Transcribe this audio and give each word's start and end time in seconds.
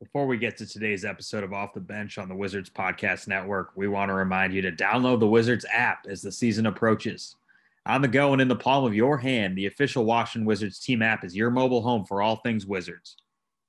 Before 0.00 0.26
we 0.26 0.38
get 0.38 0.56
to 0.56 0.66
today's 0.66 1.04
episode 1.04 1.44
of 1.44 1.52
Off 1.52 1.74
the 1.74 1.80
Bench 1.80 2.16
on 2.16 2.26
the 2.26 2.34
Wizards 2.34 2.70
Podcast 2.70 3.28
Network, 3.28 3.72
we 3.76 3.86
want 3.86 4.08
to 4.08 4.14
remind 4.14 4.54
you 4.54 4.62
to 4.62 4.72
download 4.72 5.20
the 5.20 5.26
Wizards 5.26 5.66
app 5.70 6.06
as 6.08 6.22
the 6.22 6.32
season 6.32 6.64
approaches. 6.64 7.36
On 7.84 8.00
the 8.00 8.08
go 8.08 8.32
and 8.32 8.40
in 8.40 8.48
the 8.48 8.56
palm 8.56 8.86
of 8.86 8.94
your 8.94 9.18
hand, 9.18 9.58
the 9.58 9.66
official 9.66 10.06
Washington 10.06 10.46
Wizards 10.46 10.78
team 10.78 11.02
app 11.02 11.22
is 11.22 11.36
your 11.36 11.50
mobile 11.50 11.82
home 11.82 12.06
for 12.06 12.22
all 12.22 12.36
things 12.36 12.64
Wizards. 12.64 13.18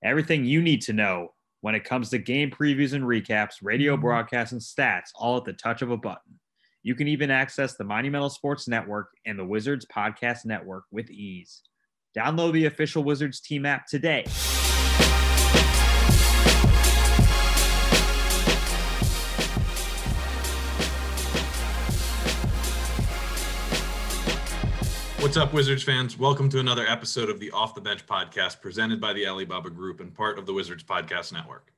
Everything 0.06 0.46
you 0.46 0.62
need 0.62 0.82
to 0.84 0.94
know 0.94 1.34
when 1.60 1.76
it 1.76 1.84
comes 1.84 2.10
to 2.12 2.18
game 2.18 2.50
previews 2.50 2.94
and 2.94 3.04
recaps, 3.04 3.56
radio 3.62 3.96
mm-hmm. 3.96 4.04
broadcasts, 4.04 4.54
and 4.54 4.62
stats, 4.62 5.10
all 5.16 5.36
at 5.36 5.44
the 5.44 5.52
touch 5.52 5.82
of 5.82 5.92
a 5.92 5.98
button. 5.98 6.40
You 6.82 6.96
can 6.96 7.10
even 7.10 7.30
access 7.30 7.76
the 7.76 7.84
Monumental 7.84 8.30
Sports 8.30 8.70
Network 8.70 9.10
and 9.26 9.38
the 9.38 9.44
Wizards 9.44 9.86
Podcast 9.94 10.46
Network 10.46 10.86
with 10.92 11.12
ease. 11.12 11.62
Download 12.18 12.54
the 12.54 12.68
official 12.68 13.04
Wizards 13.04 13.42
team 13.42 13.66
app 13.66 13.86
today. 13.86 14.24
What's 25.22 25.38
up, 25.38 25.54
Wizards 25.54 25.84
fans? 25.84 26.18
Welcome 26.18 26.50
to 26.50 26.60
another 26.60 26.88
episode 26.88 27.30
of 27.30 27.40
the 27.40 27.52
Off 27.52 27.76
the 27.76 27.80
Bench 27.80 28.08
podcast 28.08 28.60
presented 28.60 29.00
by 29.00 29.14
the 29.14 29.28
Alibaba 29.28 29.70
Group 29.70 30.00
and 30.00 30.12
part 30.12 30.40
of 30.40 30.48
the 30.48 30.52
Wizards 30.52 30.84
Podcast 30.84 31.32
Network. 31.32 31.72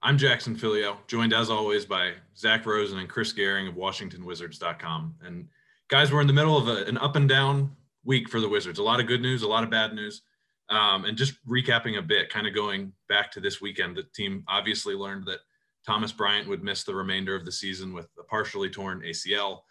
I'm 0.00 0.16
Jackson 0.16 0.54
Filyo, 0.54 0.96
joined 1.08 1.32
as 1.32 1.50
always 1.50 1.84
by 1.84 2.12
Zach 2.36 2.64
Rosen 2.64 3.00
and 3.00 3.08
Chris 3.08 3.32
Gehring 3.32 3.68
of 3.68 3.74
WashingtonWizards.com. 3.74 5.16
And 5.22 5.48
guys, 5.88 6.12
we're 6.12 6.20
in 6.20 6.28
the 6.28 6.32
middle 6.32 6.56
of 6.56 6.68
a, 6.68 6.84
an 6.84 6.98
up 6.98 7.16
and 7.16 7.28
down 7.28 7.72
week 8.04 8.28
for 8.28 8.38
the 8.40 8.48
Wizards. 8.48 8.78
A 8.78 8.84
lot 8.84 9.00
of 9.00 9.08
good 9.08 9.22
news, 9.22 9.42
a 9.42 9.48
lot 9.48 9.64
of 9.64 9.70
bad 9.70 9.92
news. 9.92 10.22
Um, 10.70 11.04
and 11.04 11.18
just 11.18 11.34
recapping 11.48 11.98
a 11.98 12.02
bit, 12.02 12.30
kind 12.30 12.46
of 12.46 12.54
going 12.54 12.92
back 13.08 13.32
to 13.32 13.40
this 13.40 13.60
weekend, 13.60 13.96
the 13.96 14.04
team 14.14 14.44
obviously 14.46 14.94
learned 14.94 15.26
that 15.26 15.40
Thomas 15.84 16.12
Bryant 16.12 16.48
would 16.48 16.62
miss 16.62 16.84
the 16.84 16.94
remainder 16.94 17.34
of 17.34 17.44
the 17.44 17.52
season 17.52 17.92
with 17.92 18.06
a 18.20 18.22
partially 18.22 18.70
torn 18.70 19.00
ACL. 19.00 19.62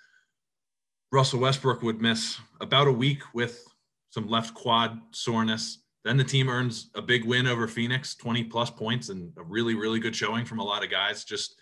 Russell 1.12 1.40
Westbrook 1.40 1.82
would 1.82 2.02
miss 2.02 2.38
about 2.60 2.88
a 2.88 2.92
week 2.92 3.22
with 3.34 3.66
some 4.10 4.28
left 4.28 4.54
quad 4.54 5.00
soreness. 5.12 5.80
Then 6.04 6.18
the 6.18 6.24
team 6.24 6.50
earns 6.50 6.90
a 6.96 7.02
big 7.02 7.26
win 7.26 7.48
over 7.48 7.68
Phoenix, 7.68 8.16
20 8.16 8.46
plus 8.46 8.70
points, 8.70 9.10
and 9.10 9.32
a 9.38 9.44
really, 9.44 9.76
really 9.76 10.00
good 10.00 10.16
showing 10.16 10.46
from 10.46 10.60
a 10.60 10.64
lot 10.64 10.84
of 10.84 10.92
guys. 10.92 11.24
Just 11.24 11.56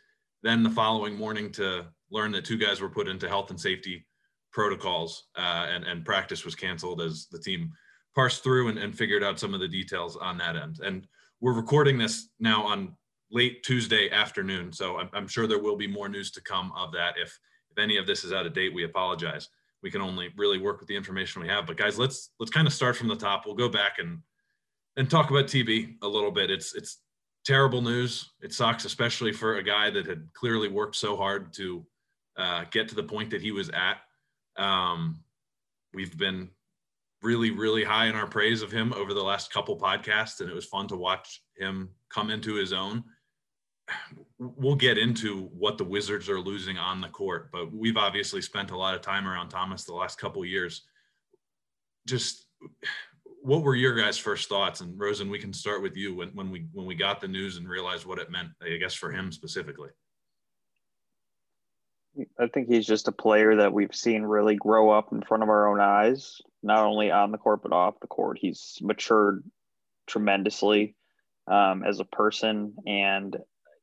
then 0.43 0.63
the 0.63 0.69
following 0.69 1.15
morning 1.15 1.51
to 1.53 1.85
learn 2.11 2.31
that 2.31 2.45
two 2.45 2.57
guys 2.57 2.81
were 2.81 2.89
put 2.89 3.07
into 3.07 3.27
health 3.27 3.49
and 3.49 3.59
safety 3.59 4.05
protocols 4.51 5.27
uh, 5.37 5.67
and, 5.69 5.83
and 5.83 6.05
practice 6.05 6.45
was 6.45 6.55
canceled 6.55 7.01
as 7.01 7.27
the 7.31 7.39
team 7.39 7.71
parsed 8.15 8.43
through 8.43 8.69
and, 8.69 8.77
and 8.77 8.97
figured 8.97 9.23
out 9.23 9.39
some 9.39 9.53
of 9.53 9.59
the 9.59 9.67
details 9.67 10.15
on 10.15 10.37
that 10.37 10.55
end. 10.55 10.79
And 10.83 11.05
we're 11.41 11.53
recording 11.53 11.97
this 11.97 12.29
now 12.39 12.63
on 12.63 12.95
late 13.31 13.63
Tuesday 13.63 14.09
afternoon. 14.09 14.71
So 14.71 14.97
I'm, 14.97 15.09
I'm 15.13 15.27
sure 15.27 15.45
there 15.45 15.61
will 15.61 15.75
be 15.75 15.87
more 15.87 16.07
news 16.07 16.31
to 16.31 16.41
come 16.41 16.71
of 16.75 16.91
that 16.93 17.15
if 17.17 17.37
if 17.75 17.83
any 17.83 17.97
of 17.97 18.07
this 18.07 18.23
is 18.23 18.33
out 18.33 18.45
of 18.45 18.53
date, 18.53 18.73
we 18.73 18.83
apologize. 18.83 19.49
We 19.83 19.91
can 19.91 20.01
only 20.01 20.29
really 20.37 20.57
work 20.57 20.79
with 20.79 20.87
the 20.87 20.95
information 20.95 21.41
we 21.41 21.47
have. 21.47 21.67
But 21.67 21.77
guys, 21.77 21.99
let's 21.99 22.31
let's 22.39 22.51
kind 22.51 22.67
of 22.67 22.73
start 22.73 22.95
from 22.95 23.07
the 23.07 23.15
top. 23.15 23.45
We'll 23.45 23.55
go 23.55 23.69
back 23.69 23.99
and 23.99 24.19
and 24.97 25.09
talk 25.09 25.29
about 25.29 25.45
TB 25.45 25.97
a 26.01 26.07
little 26.07 26.31
bit. 26.31 26.49
It's 26.49 26.73
it's 26.75 26.99
terrible 27.45 27.81
news. 27.81 28.31
It 28.41 28.53
sucks, 28.53 28.85
especially 28.85 29.31
for 29.31 29.57
a 29.57 29.63
guy 29.63 29.89
that 29.91 30.07
had 30.07 30.27
clearly 30.33 30.67
worked 30.67 30.95
so 30.95 31.15
hard 31.15 31.53
to 31.53 31.85
uh, 32.37 32.65
get 32.71 32.87
to 32.89 32.95
the 32.95 33.03
point 33.03 33.29
that 33.31 33.41
he 33.41 33.51
was 33.51 33.69
at. 33.69 33.97
Um, 34.61 35.23
we've 35.93 36.17
been 36.17 36.49
really, 37.21 37.51
really 37.51 37.83
high 37.83 38.07
in 38.07 38.15
our 38.15 38.27
praise 38.27 38.61
of 38.61 38.71
him 38.71 38.93
over 38.93 39.13
the 39.13 39.23
last 39.23 39.51
couple 39.51 39.77
podcasts, 39.77 40.41
and 40.41 40.49
it 40.49 40.55
was 40.55 40.65
fun 40.65 40.87
to 40.87 40.95
watch 40.95 41.41
him 41.57 41.89
come 42.09 42.29
into 42.29 42.55
his 42.55 42.73
own 42.73 43.03
we'll 44.39 44.75
get 44.75 44.97
into 44.97 45.49
what 45.57 45.77
the 45.77 45.83
Wizards 45.83 46.29
are 46.29 46.39
losing 46.39 46.77
on 46.77 47.01
the 47.01 47.07
court, 47.09 47.49
but 47.51 47.73
we've 47.73 47.97
obviously 47.97 48.41
spent 48.41 48.71
a 48.71 48.77
lot 48.77 48.95
of 48.95 49.01
time 49.01 49.27
around 49.27 49.49
Thomas 49.49 49.83
the 49.83 49.93
last 49.93 50.19
couple 50.19 50.43
years. 50.45 50.83
Just 52.07 52.45
what 53.41 53.61
were 53.61 53.75
your 53.75 53.95
guys' 53.95 54.17
first 54.17 54.49
thoughts? 54.49 54.81
And 54.81 54.99
Rosen, 54.99 55.29
we 55.29 55.39
can 55.39 55.53
start 55.53 55.81
with 55.81 55.95
you 55.95 56.15
when, 56.15 56.29
when 56.29 56.49
we 56.49 56.65
when 56.73 56.85
we 56.85 56.95
got 56.95 57.21
the 57.21 57.27
news 57.27 57.57
and 57.57 57.67
realized 57.67 58.05
what 58.05 58.19
it 58.19 58.31
meant, 58.31 58.49
I 58.61 58.77
guess, 58.77 58.93
for 58.93 59.11
him 59.11 59.31
specifically. 59.31 59.89
I 62.39 62.47
think 62.47 62.69
he's 62.69 62.85
just 62.85 63.09
a 63.09 63.11
player 63.11 63.57
that 63.57 63.73
we've 63.73 63.93
seen 63.93 64.23
really 64.23 64.55
grow 64.55 64.89
up 64.89 65.11
in 65.11 65.21
front 65.21 65.43
of 65.43 65.49
our 65.49 65.67
own 65.67 65.81
eyes, 65.81 66.41
not 66.63 66.85
only 66.85 67.11
on 67.11 67.31
the 67.31 67.37
court 67.37 67.61
but 67.61 67.73
off 67.73 67.99
the 67.99 68.07
court. 68.07 68.37
He's 68.39 68.77
matured 68.81 69.43
tremendously 70.07 70.95
um, 71.47 71.83
as 71.83 71.99
a 71.99 72.05
person, 72.05 72.75
and 72.87 73.35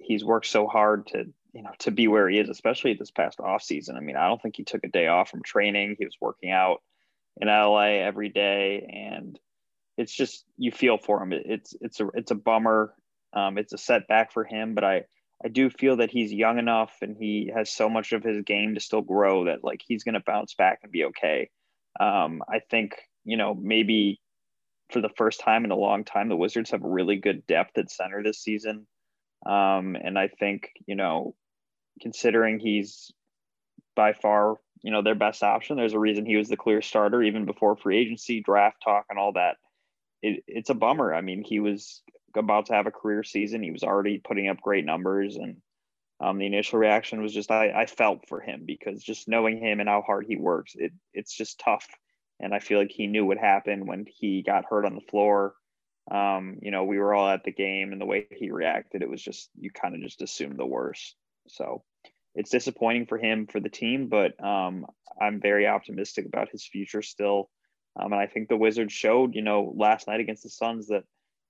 he's 0.03 0.25
worked 0.25 0.47
so 0.47 0.67
hard 0.67 1.07
to 1.09 1.25
you 1.53 1.63
know 1.63 1.71
to 1.81 1.91
be 1.91 2.09
where 2.09 2.29
he 2.29 2.39
is, 2.39 2.49
especially 2.49 2.95
this 2.95 3.11
past 3.11 3.41
off 3.41 3.63
season. 3.63 3.97
I 3.97 4.01
mean, 4.01 4.17
I 4.17 4.29
don't 4.29 4.41
think 4.41 4.57
he 4.57 4.65
took 4.65 4.85
a 4.85 4.89
day 4.89 5.07
off 5.07 5.31
from 5.31 5.43
training. 5.43 5.97
He 5.99 6.05
was 6.05 6.17
working 6.21 6.51
out 6.51 6.83
in 7.41 7.49
LA 7.49 8.01
every 8.01 8.29
day, 8.29 8.89
and 8.93 9.39
it's 9.97 10.15
just 10.15 10.45
you 10.57 10.73
feel 10.73 10.99
for 10.99 11.23
him. 11.23 11.33
It's 11.33 11.75
it's 11.81 12.01
a 12.01 12.09
it's 12.15 12.31
a 12.31 12.37
bummer. 12.37 12.95
Um, 13.35 13.57
it's 13.59 13.73
a 13.73 13.79
setback 13.79 14.33
for 14.33 14.45
him, 14.45 14.75
but 14.75 14.85
I 14.85 15.05
I 15.45 15.49
do 15.49 15.71
feel 15.71 15.97
that 15.97 16.11
he's 16.11 16.33
young 16.33 16.59
enough 16.59 16.93
and 17.03 17.17
he 17.17 17.51
has 17.55 17.71
so 17.71 17.89
much 17.89 18.13
of 18.13 18.23
his 18.23 18.43
game 18.43 18.75
to 18.75 18.81
still 18.81 19.01
grow 19.01 19.47
that 19.47 19.65
like 19.65 19.83
he's 19.87 20.05
going 20.05 20.15
to 20.15 20.23
bounce 20.25 20.55
back 20.55 20.81
and 20.83 20.93
be 20.93 21.05
okay. 21.05 21.51
Um, 21.99 22.43
I 22.49 22.61
think 22.71 22.95
you 23.25 23.37
know 23.37 23.55
maybe 23.55 24.21
for 24.91 25.01
the 25.01 25.11
first 25.17 25.41
time 25.41 25.65
in 25.65 25.71
a 25.71 25.77
long 25.77 26.05
time 26.05 26.29
the 26.29 26.37
Wizards 26.37 26.71
have 26.71 26.83
really 26.83 27.17
good 27.17 27.47
depth 27.47 27.77
at 27.79 27.91
center 27.91 28.23
this 28.23 28.39
season. 28.39 28.87
Um, 29.45 29.97
and 29.97 30.19
I 30.19 30.29
think, 30.29 30.71
you 30.87 30.95
know, 30.95 31.35
considering 32.01 32.59
he's 32.59 33.13
by 33.95 34.13
far, 34.13 34.57
you 34.83 34.91
know, 34.91 35.03
their 35.03 35.15
best 35.15 35.43
option, 35.43 35.77
there's 35.77 35.95
a 35.95 35.99
reason 35.99 36.25
he 36.25 36.37
was 36.37 36.49
the 36.49 36.57
clear 36.57 36.83
starter 36.83 37.23
even 37.23 37.45
before 37.45 37.77
free 37.77 37.99
agency, 37.99 38.41
draft 38.41 38.83
talk, 38.83 39.07
and 39.11 39.19
all 39.19 39.33
that. 39.33 39.57
It, 40.23 40.45
it's 40.47 40.71
a 40.71 40.75
bummer. 40.75 41.15
I 41.15 41.21
mean, 41.21 41.43
he 41.43 41.61
was 41.61 42.03
about 42.37 42.67
to 42.67 42.75
have 42.75 42.87
a 42.87 42.93
career 42.93 43.25
season. 43.25 43.63
He 43.63 43.73
was 43.73 43.83
already 43.83 44.19
putting 44.19 44.49
up 44.49 44.61
great 44.61 44.85
numbers. 44.85 45.37
And 45.37 45.57
um, 46.21 46.39
the 46.39 46.47
initial 46.47 46.79
reaction 46.79 47.21
was 47.21 47.35
just, 47.35 47.51
I, 47.51 47.71
I 47.71 47.87
felt 47.87 48.29
for 48.29 48.41
him 48.41 48.63
because 48.65 49.03
just 49.03 49.29
knowing 49.29 49.59
him 49.59 49.81
and 49.81 49.89
how 49.89 50.03
hard 50.03 50.27
he 50.27 50.37
works, 50.37 50.75
it, 50.77 50.93
it's 51.13 51.37
just 51.37 51.61
tough. 51.61 51.87
And 52.41 52.55
I 52.55 52.61
feel 52.61 52.79
like 52.79 52.91
he 52.91 53.07
knew 53.07 53.25
what 53.25 53.39
happened 53.39 53.87
when 53.87 54.07
he 54.09 54.43
got 54.43 54.65
hurt 54.69 54.87
on 54.87 54.95
the 54.95 55.11
floor 55.11 55.55
um, 56.11 56.59
you 56.63 56.71
know, 56.71 56.85
we 56.85 56.99
were 56.99 57.15
all 57.15 57.29
at 57.29 57.45
the 57.45 57.53
game 57.53 57.93
and 57.93 58.01
the 58.01 58.07
way 58.07 58.27
he 58.31 58.51
reacted, 58.51 59.03
it 59.03 59.11
was 59.11 59.23
just, 59.23 59.51
you 59.59 59.71
kind 59.71 59.95
of 59.95 60.01
just 60.01 60.23
assumed 60.23 60.59
the 60.59 60.67
worst. 60.67 61.15
So 61.49 61.85
it's 62.35 62.51
disappointing 62.51 63.07
for 63.07 63.19
him, 63.19 63.47
for 63.47 63.61
the 63.61 63.69
team, 63.69 64.09
but 64.09 64.43
um, 64.43 64.87
I'm 65.21 65.41
very 65.41 65.67
optimistic 65.67 66.27
about 66.27 66.51
his 66.51 66.67
future 66.67 67.03
still. 67.03 67.51
Um, 67.95 68.13
and 68.13 68.21
I 68.21 68.27
think 68.27 68.49
the 68.49 68.57
Wizards 68.57 68.93
showed, 68.93 69.35
you 69.35 69.43
know, 69.43 69.73
last 69.77 70.09
night 70.09 70.21
against 70.21 70.43
the 70.43 70.49
Suns 70.49 70.89
that 70.89 71.05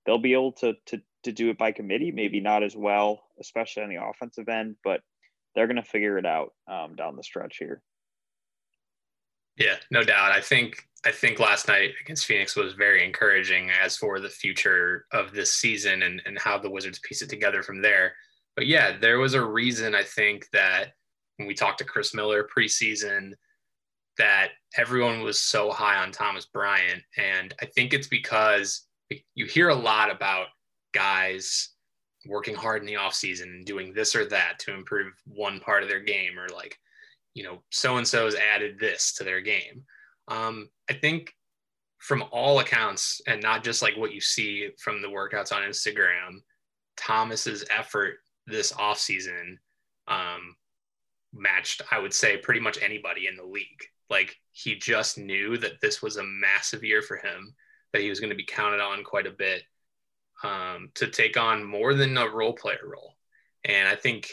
they'll 0.04 0.18
be 0.18 0.32
able 0.32 0.52
to, 0.52 0.74
to, 0.86 1.00
to 1.22 1.32
do 1.32 1.50
it 1.50 1.58
by 1.58 1.72
committee, 1.72 2.10
maybe 2.10 2.40
not 2.40 2.62
as 2.62 2.74
well, 2.74 3.22
especially 3.40 3.84
on 3.84 3.88
the 3.88 4.04
offensive 4.04 4.48
end, 4.48 4.76
but 4.82 5.00
they're 5.54 5.68
going 5.68 5.76
to 5.76 5.82
figure 5.82 6.18
it 6.18 6.26
out 6.26 6.52
um, 6.66 6.96
down 6.96 7.16
the 7.16 7.22
stretch 7.22 7.58
here. 7.58 7.80
Yeah, 9.56 9.76
no 9.90 10.02
doubt. 10.02 10.32
I 10.32 10.40
think 10.40 10.88
I 11.04 11.10
think 11.10 11.40
last 11.40 11.66
night 11.66 11.90
against 12.00 12.26
Phoenix 12.26 12.54
was 12.54 12.74
very 12.74 13.04
encouraging 13.04 13.70
as 13.70 13.96
for 13.96 14.20
the 14.20 14.28
future 14.28 15.06
of 15.12 15.32
this 15.32 15.52
season 15.52 16.02
and, 16.02 16.22
and 16.26 16.38
how 16.38 16.58
the 16.58 16.70
Wizards 16.70 17.00
piece 17.00 17.22
it 17.22 17.28
together 17.28 17.62
from 17.62 17.82
there. 17.82 18.14
But 18.54 18.66
yeah, 18.66 18.96
there 18.98 19.18
was 19.18 19.34
a 19.34 19.44
reason 19.44 19.94
I 19.94 20.04
think 20.04 20.46
that 20.52 20.92
when 21.36 21.48
we 21.48 21.54
talked 21.54 21.78
to 21.78 21.84
Chris 21.84 22.14
Miller 22.14 22.46
preseason, 22.56 23.32
that 24.18 24.50
everyone 24.76 25.22
was 25.22 25.40
so 25.40 25.70
high 25.70 25.96
on 25.96 26.12
Thomas 26.12 26.46
Bryant. 26.46 27.02
And 27.16 27.54
I 27.60 27.66
think 27.66 27.94
it's 27.94 28.08
because 28.08 28.86
you 29.34 29.46
hear 29.46 29.70
a 29.70 29.74
lot 29.74 30.10
about 30.10 30.48
guys 30.92 31.70
working 32.26 32.54
hard 32.54 32.82
in 32.82 32.86
the 32.86 32.94
offseason 32.94 33.44
and 33.44 33.66
doing 33.66 33.92
this 33.92 34.14
or 34.14 34.24
that 34.26 34.58
to 34.60 34.74
improve 34.74 35.12
one 35.26 35.58
part 35.60 35.82
of 35.82 35.88
their 35.88 36.00
game 36.00 36.38
or 36.38 36.48
like, 36.48 36.78
you 37.34 37.42
know, 37.42 37.62
so 37.70 37.96
and 37.96 38.06
so's 38.06 38.36
added 38.36 38.78
this 38.78 39.14
to 39.14 39.24
their 39.24 39.40
game. 39.40 39.84
Um, 40.28 40.68
I 40.88 40.94
think 40.94 41.34
from 41.98 42.24
all 42.32 42.58
accounts, 42.60 43.20
and 43.26 43.40
not 43.42 43.62
just 43.62 43.82
like 43.82 43.96
what 43.96 44.12
you 44.12 44.20
see 44.20 44.70
from 44.82 45.02
the 45.02 45.08
workouts 45.08 45.52
on 45.52 45.62
Instagram, 45.62 46.40
Thomas's 46.96 47.64
effort 47.70 48.16
this 48.46 48.72
offseason 48.72 49.56
um, 50.08 50.56
matched, 51.32 51.82
I 51.90 51.98
would 51.98 52.12
say, 52.12 52.36
pretty 52.36 52.60
much 52.60 52.82
anybody 52.82 53.26
in 53.26 53.36
the 53.36 53.44
league. 53.44 53.66
Like 54.10 54.36
he 54.52 54.74
just 54.76 55.16
knew 55.16 55.56
that 55.58 55.80
this 55.80 56.02
was 56.02 56.16
a 56.16 56.24
massive 56.24 56.84
year 56.84 57.02
for 57.02 57.16
him, 57.16 57.54
that 57.92 58.02
he 58.02 58.08
was 58.08 58.20
going 58.20 58.30
to 58.30 58.36
be 58.36 58.44
counted 58.44 58.80
on 58.80 59.04
quite 59.04 59.26
a 59.26 59.30
bit 59.30 59.62
um, 60.42 60.90
to 60.96 61.06
take 61.06 61.36
on 61.36 61.64
more 61.64 61.94
than 61.94 62.18
a 62.18 62.28
role 62.28 62.52
player 62.52 62.84
role. 62.84 63.14
And 63.64 63.88
I 63.88 63.94
think 63.94 64.28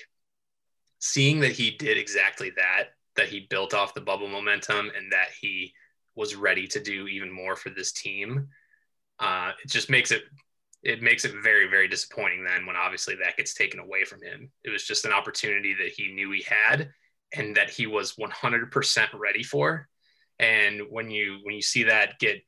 seeing 0.97 1.41
that 1.41 1.51
he 1.51 1.71
did 1.71 1.97
exactly 1.97 2.51
that, 2.55 2.89
that 3.19 3.27
he 3.27 3.47
built 3.49 3.73
off 3.73 3.93
the 3.93 4.01
bubble 4.01 4.29
momentum 4.29 4.91
and 4.95 5.11
that 5.11 5.27
he 5.41 5.73
was 6.15 6.35
ready 6.35 6.65
to 6.67 6.79
do 6.79 7.07
even 7.07 7.29
more 7.29 7.55
for 7.55 7.69
this 7.69 7.91
team. 7.91 8.47
Uh, 9.19 9.51
it 9.63 9.69
just 9.69 9.89
makes 9.89 10.11
it 10.11 10.23
it 10.81 11.01
makes 11.01 11.25
it 11.25 11.33
very, 11.43 11.67
very 11.67 11.89
disappointing 11.89 12.45
then 12.45 12.65
when 12.65 12.77
obviously 12.77 13.13
that 13.15 13.35
gets 13.35 13.53
taken 13.53 13.81
away 13.81 14.05
from 14.05 14.21
him. 14.21 14.49
It 14.63 14.69
was 14.69 14.85
just 14.85 15.03
an 15.03 15.11
opportunity 15.11 15.75
that 15.75 15.89
he 15.89 16.13
knew 16.13 16.31
he 16.31 16.45
had 16.47 16.89
and 17.35 17.53
that 17.57 17.69
he 17.69 17.85
was 17.85 18.15
100% 18.15 19.07
ready 19.13 19.43
for. 19.43 19.89
And 20.39 20.83
when 20.89 21.11
you 21.11 21.39
when 21.43 21.55
you 21.55 21.61
see 21.61 21.83
that 21.83 22.17
get 22.19 22.41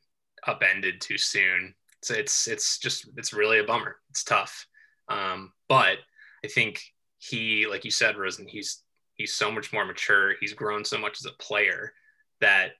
upended 0.47 1.01
too 1.01 1.17
soon, 1.17 1.75
it's 1.99 2.09
it's, 2.09 2.47
it's 2.47 2.79
just 2.79 3.09
it's 3.17 3.33
really 3.33 3.59
a 3.59 3.65
bummer. 3.65 3.97
It's 4.09 4.23
tough. 4.23 4.65
Um, 5.09 5.51
but 5.67 5.97
I 6.45 6.47
think 6.47 6.81
he, 7.17 7.67
like 7.67 7.83
you 7.83 7.91
said, 7.91 8.17
Rosen, 8.17 8.47
he's 8.47 8.81
he's 9.21 9.33
so 9.33 9.51
much 9.51 9.71
more 9.71 9.85
mature. 9.85 10.33
He's 10.39 10.53
grown 10.53 10.83
so 10.83 10.97
much 10.97 11.19
as 11.19 11.25
a 11.25 11.43
player 11.43 11.93
that 12.39 12.71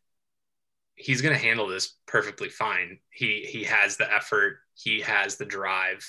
he's 0.96 1.22
going 1.22 1.36
to 1.36 1.42
handle 1.42 1.68
this 1.68 1.98
perfectly 2.08 2.50
fine. 2.50 2.98
He 3.12 3.48
he 3.48 3.64
has 3.64 3.96
the 3.96 4.12
effort, 4.12 4.58
he 4.74 5.00
has 5.02 5.38
the 5.38 5.46
drive. 5.46 6.04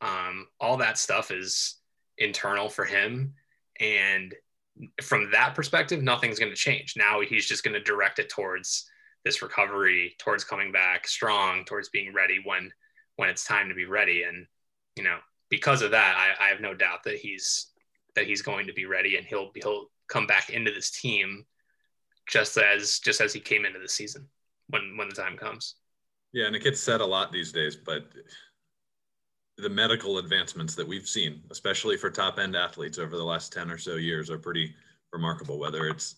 Um, 0.00 0.46
all 0.60 0.76
that 0.76 0.98
stuff 0.98 1.30
is 1.30 1.76
internal 2.18 2.68
for 2.68 2.84
him, 2.84 3.34
and 3.80 4.34
from 5.02 5.30
that 5.32 5.54
perspective, 5.54 6.02
nothing's 6.02 6.38
going 6.38 6.52
to 6.52 6.56
change. 6.56 6.94
Now 6.96 7.20
he's 7.20 7.48
just 7.48 7.64
going 7.64 7.74
to 7.74 7.80
direct 7.80 8.18
it 8.18 8.28
towards 8.28 8.88
this 9.24 9.42
recovery, 9.42 10.14
towards 10.18 10.44
coming 10.44 10.70
back 10.70 11.08
strong, 11.08 11.64
towards 11.64 11.88
being 11.88 12.12
ready 12.12 12.40
when 12.44 12.70
when 13.16 13.30
it's 13.30 13.44
time 13.44 13.70
to 13.70 13.74
be 13.74 13.86
ready. 13.86 14.22
And 14.22 14.46
you 14.96 15.02
know, 15.02 15.16
because 15.48 15.80
of 15.80 15.92
that, 15.92 16.14
I, 16.16 16.44
I 16.44 16.48
have 16.50 16.60
no 16.60 16.74
doubt 16.74 17.04
that 17.04 17.16
he's 17.16 17.68
that 18.18 18.26
he's 18.26 18.42
going 18.42 18.66
to 18.66 18.72
be 18.72 18.84
ready 18.84 19.16
and 19.16 19.26
he'll 19.26 19.50
he'll 19.54 19.86
come 20.08 20.26
back 20.26 20.50
into 20.50 20.72
this 20.72 20.90
team 20.90 21.44
just 22.28 22.58
as 22.58 22.98
just 22.98 23.20
as 23.20 23.32
he 23.32 23.40
came 23.40 23.64
into 23.64 23.78
the 23.78 23.88
season 23.88 24.26
when 24.68 24.96
when 24.96 25.08
the 25.08 25.14
time 25.14 25.36
comes. 25.36 25.76
Yeah, 26.32 26.46
and 26.46 26.56
it 26.56 26.62
gets 26.62 26.80
said 26.80 27.00
a 27.00 27.06
lot 27.06 27.32
these 27.32 27.52
days, 27.52 27.76
but 27.76 28.08
the 29.56 29.68
medical 29.68 30.18
advancements 30.18 30.74
that 30.74 30.86
we've 30.86 31.08
seen, 31.08 31.42
especially 31.50 31.96
for 31.96 32.10
top 32.10 32.38
end 32.38 32.54
athletes 32.54 32.98
over 32.98 33.16
the 33.16 33.24
last 33.24 33.52
10 33.52 33.70
or 33.70 33.78
so 33.78 33.96
years, 33.96 34.30
are 34.30 34.38
pretty 34.38 34.74
remarkable, 35.12 35.58
whether 35.58 35.88
it's 35.88 36.16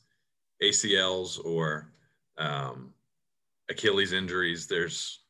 ACLs 0.63 1.43
or 1.45 1.93
um, 2.39 2.93
Achilles 3.71 4.13
injuries. 4.13 4.67
There's 4.67 5.21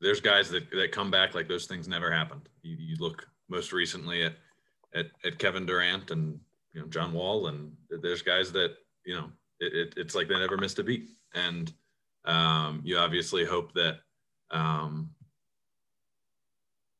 there's 0.00 0.20
guys 0.20 0.48
that, 0.50 0.70
that 0.70 0.92
come 0.92 1.10
back 1.10 1.34
like 1.34 1.46
those 1.46 1.66
things 1.66 1.86
never 1.86 2.10
happened. 2.10 2.48
You, 2.62 2.76
you 2.78 2.96
look 2.98 3.26
most 3.48 3.72
recently 3.72 4.24
at, 4.24 4.34
at, 4.94 5.06
at 5.24 5.38
Kevin 5.38 5.66
Durant 5.66 6.10
and 6.10 6.38
you 6.72 6.80
know 6.80 6.86
John 6.88 7.12
Wall, 7.12 7.48
and 7.48 7.72
there's 8.02 8.22
guys 8.22 8.52
that 8.52 8.76
you 9.04 9.14
know 9.14 9.30
it, 9.60 9.74
it, 9.74 9.94
it's 9.96 10.14
like 10.14 10.28
they 10.28 10.38
never 10.38 10.56
missed 10.56 10.78
a 10.78 10.84
beat. 10.84 11.10
And 11.34 11.72
um, 12.24 12.80
you 12.84 12.98
obviously 12.98 13.44
hope 13.44 13.72
that 13.74 13.98
um, 14.50 15.10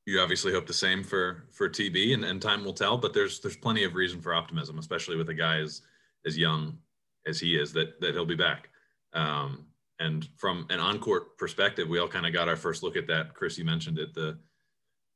you 0.07 0.21
obviously 0.21 0.53
hope 0.53 0.67
the 0.67 0.73
same 0.73 1.03
for 1.05 1.47
for 1.53 1.69
TB, 1.69 2.15
and, 2.15 2.25
and 2.25 2.41
time 2.41 2.65
will 2.65 2.73
tell. 2.73 2.97
But 2.97 3.15
there's 3.15 3.41
there's 3.41 3.57
plenty 3.57 3.85
of 3.85 3.95
reason 3.95 4.21
for 4.21 4.35
optimism, 4.35 4.79
especially 4.79 5.17
with 5.17 5.29
a 5.31 5.35
guy 5.35 5.59
as 5.59 5.83
as 6.27 6.37
young 6.37 6.79
as 7.27 7.41
he 7.41 7.57
is, 7.57 7.73
that 7.73 8.01
that 8.01 8.15
he'll 8.15 8.27
be 8.27 8.35
back. 8.35 8.69
Um, 9.13 9.67
and 9.99 10.27
from 10.37 10.67
an 10.71 10.81
on-court 10.81 11.37
perspective, 11.37 11.87
we 11.87 11.99
all 11.99 12.09
kind 12.09 12.27
of 12.27 12.33
got 12.33 12.49
our 12.49 12.57
first 12.57 12.83
look 12.83 12.97
at 12.97 13.07
that. 13.09 13.35
Chris, 13.35 13.59
you 13.59 13.65
mentioned 13.65 13.99
it, 13.99 14.15
the 14.15 14.39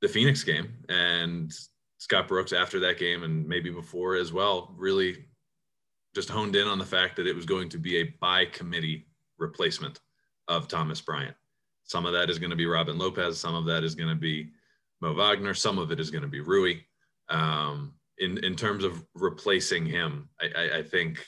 the 0.03 0.09
Phoenix 0.09 0.45
game, 0.45 0.75
and 0.89 1.53
Scott 2.05 2.29
Brooks 2.29 2.53
after 2.53 2.79
that 2.81 2.99
game, 2.99 3.23
and 3.23 3.49
maybe 3.49 3.71
before 3.71 4.15
as 4.15 4.31
well, 4.31 4.75
really 4.77 5.25
just 6.15 6.29
honed 6.29 6.55
in 6.55 6.69
on 6.69 6.79
the 6.79 6.85
fact 6.85 7.17
that 7.17 7.27
it 7.27 7.35
was 7.35 7.47
going 7.47 7.71
to 7.71 7.79
be 7.79 7.97
a 7.97 8.15
by 8.21 8.45
committee 8.45 9.07
replacement 9.39 10.01
of 10.47 10.69
Thomas 10.69 11.01
Bryant. 11.01 11.35
Some 11.85 12.05
of 12.05 12.13
that 12.13 12.29
is 12.29 12.39
going 12.39 12.51
to 12.51 12.57
be 12.57 12.67
Robin 12.67 12.99
Lopez. 12.99 13.41
Some 13.41 13.55
of 13.55 13.65
that 13.65 13.85
is 13.85 13.95
going 13.95 14.11
to 14.11 14.15
be 14.15 14.51
Mo 15.01 15.15
Wagner. 15.15 15.55
Some 15.55 15.79
of 15.79 15.91
it 15.93 15.99
is 15.99 16.11
going 16.11 16.21
to 16.21 16.29
be 16.29 16.41
Rui. 16.41 16.75
Um, 17.31 17.95
in 18.19 18.37
in 18.45 18.55
terms 18.55 18.85
of 18.85 19.03
replacing 19.15 19.87
him, 19.87 20.29
I, 20.39 20.51
I, 20.55 20.79
I 20.79 20.83
think 20.83 21.25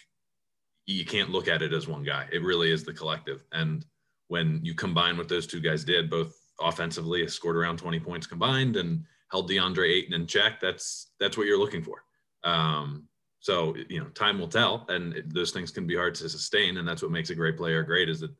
you 0.84 1.06
can't 1.06 1.30
look 1.30 1.48
at 1.48 1.62
it 1.62 1.72
as 1.72 1.88
one 1.88 2.02
guy. 2.02 2.28
It 2.30 2.42
really 2.42 2.70
is 2.70 2.84
the 2.84 2.92
collective. 2.92 3.46
And 3.52 3.86
when 4.28 4.60
you 4.62 4.74
combine 4.74 5.16
what 5.16 5.30
those 5.30 5.46
two 5.46 5.60
guys 5.60 5.84
did, 5.84 6.10
both 6.10 6.36
offensively, 6.60 7.26
scored 7.28 7.56
around 7.56 7.78
20 7.78 7.98
points 7.98 8.26
combined 8.26 8.76
and 8.76 9.06
held 9.30 9.50
DeAndre 9.50 9.90
Ayton 9.90 10.14
in 10.14 10.26
check, 10.26 10.60
that's 10.60 11.12
that's 11.20 11.36
what 11.36 11.46
you're 11.46 11.58
looking 11.58 11.82
for. 11.82 12.02
Um, 12.44 13.08
so 13.40 13.76
you 13.88 14.00
know, 14.00 14.08
time 14.10 14.38
will 14.38 14.48
tell, 14.48 14.86
and 14.88 15.22
those 15.26 15.52
things 15.52 15.70
can 15.70 15.86
be 15.86 15.96
hard 15.96 16.14
to 16.16 16.28
sustain, 16.28 16.78
and 16.78 16.88
that's 16.88 17.02
what 17.02 17.10
makes 17.10 17.30
a 17.30 17.34
great 17.34 17.56
player 17.56 17.82
great 17.82 18.08
is 18.08 18.20
that 18.20 18.32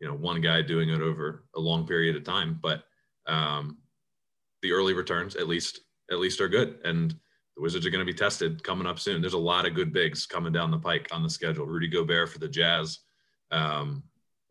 you 0.00 0.08
know 0.08 0.14
one 0.14 0.40
guy 0.40 0.62
doing 0.62 0.90
it 0.90 1.00
over 1.00 1.44
a 1.54 1.60
long 1.60 1.86
period 1.86 2.16
of 2.16 2.24
time. 2.24 2.58
But 2.62 2.84
um, 3.26 3.78
the 4.62 4.72
early 4.72 4.94
returns, 4.94 5.36
at 5.36 5.48
least, 5.48 5.80
at 6.10 6.18
least 6.18 6.40
are 6.40 6.48
good, 6.48 6.78
and 6.84 7.10
the 7.56 7.62
Wizards 7.62 7.86
are 7.86 7.90
going 7.90 8.04
to 8.04 8.10
be 8.10 8.16
tested 8.16 8.64
coming 8.64 8.86
up 8.86 8.98
soon. 8.98 9.20
There's 9.20 9.34
a 9.34 9.38
lot 9.38 9.66
of 9.66 9.74
good 9.74 9.92
bigs 9.92 10.26
coming 10.26 10.52
down 10.52 10.70
the 10.70 10.78
pike 10.78 11.08
on 11.12 11.22
the 11.22 11.30
schedule. 11.30 11.66
Rudy 11.66 11.88
Gobert 11.88 12.30
for 12.30 12.38
the 12.38 12.48
Jazz, 12.48 13.00
um, 13.50 14.02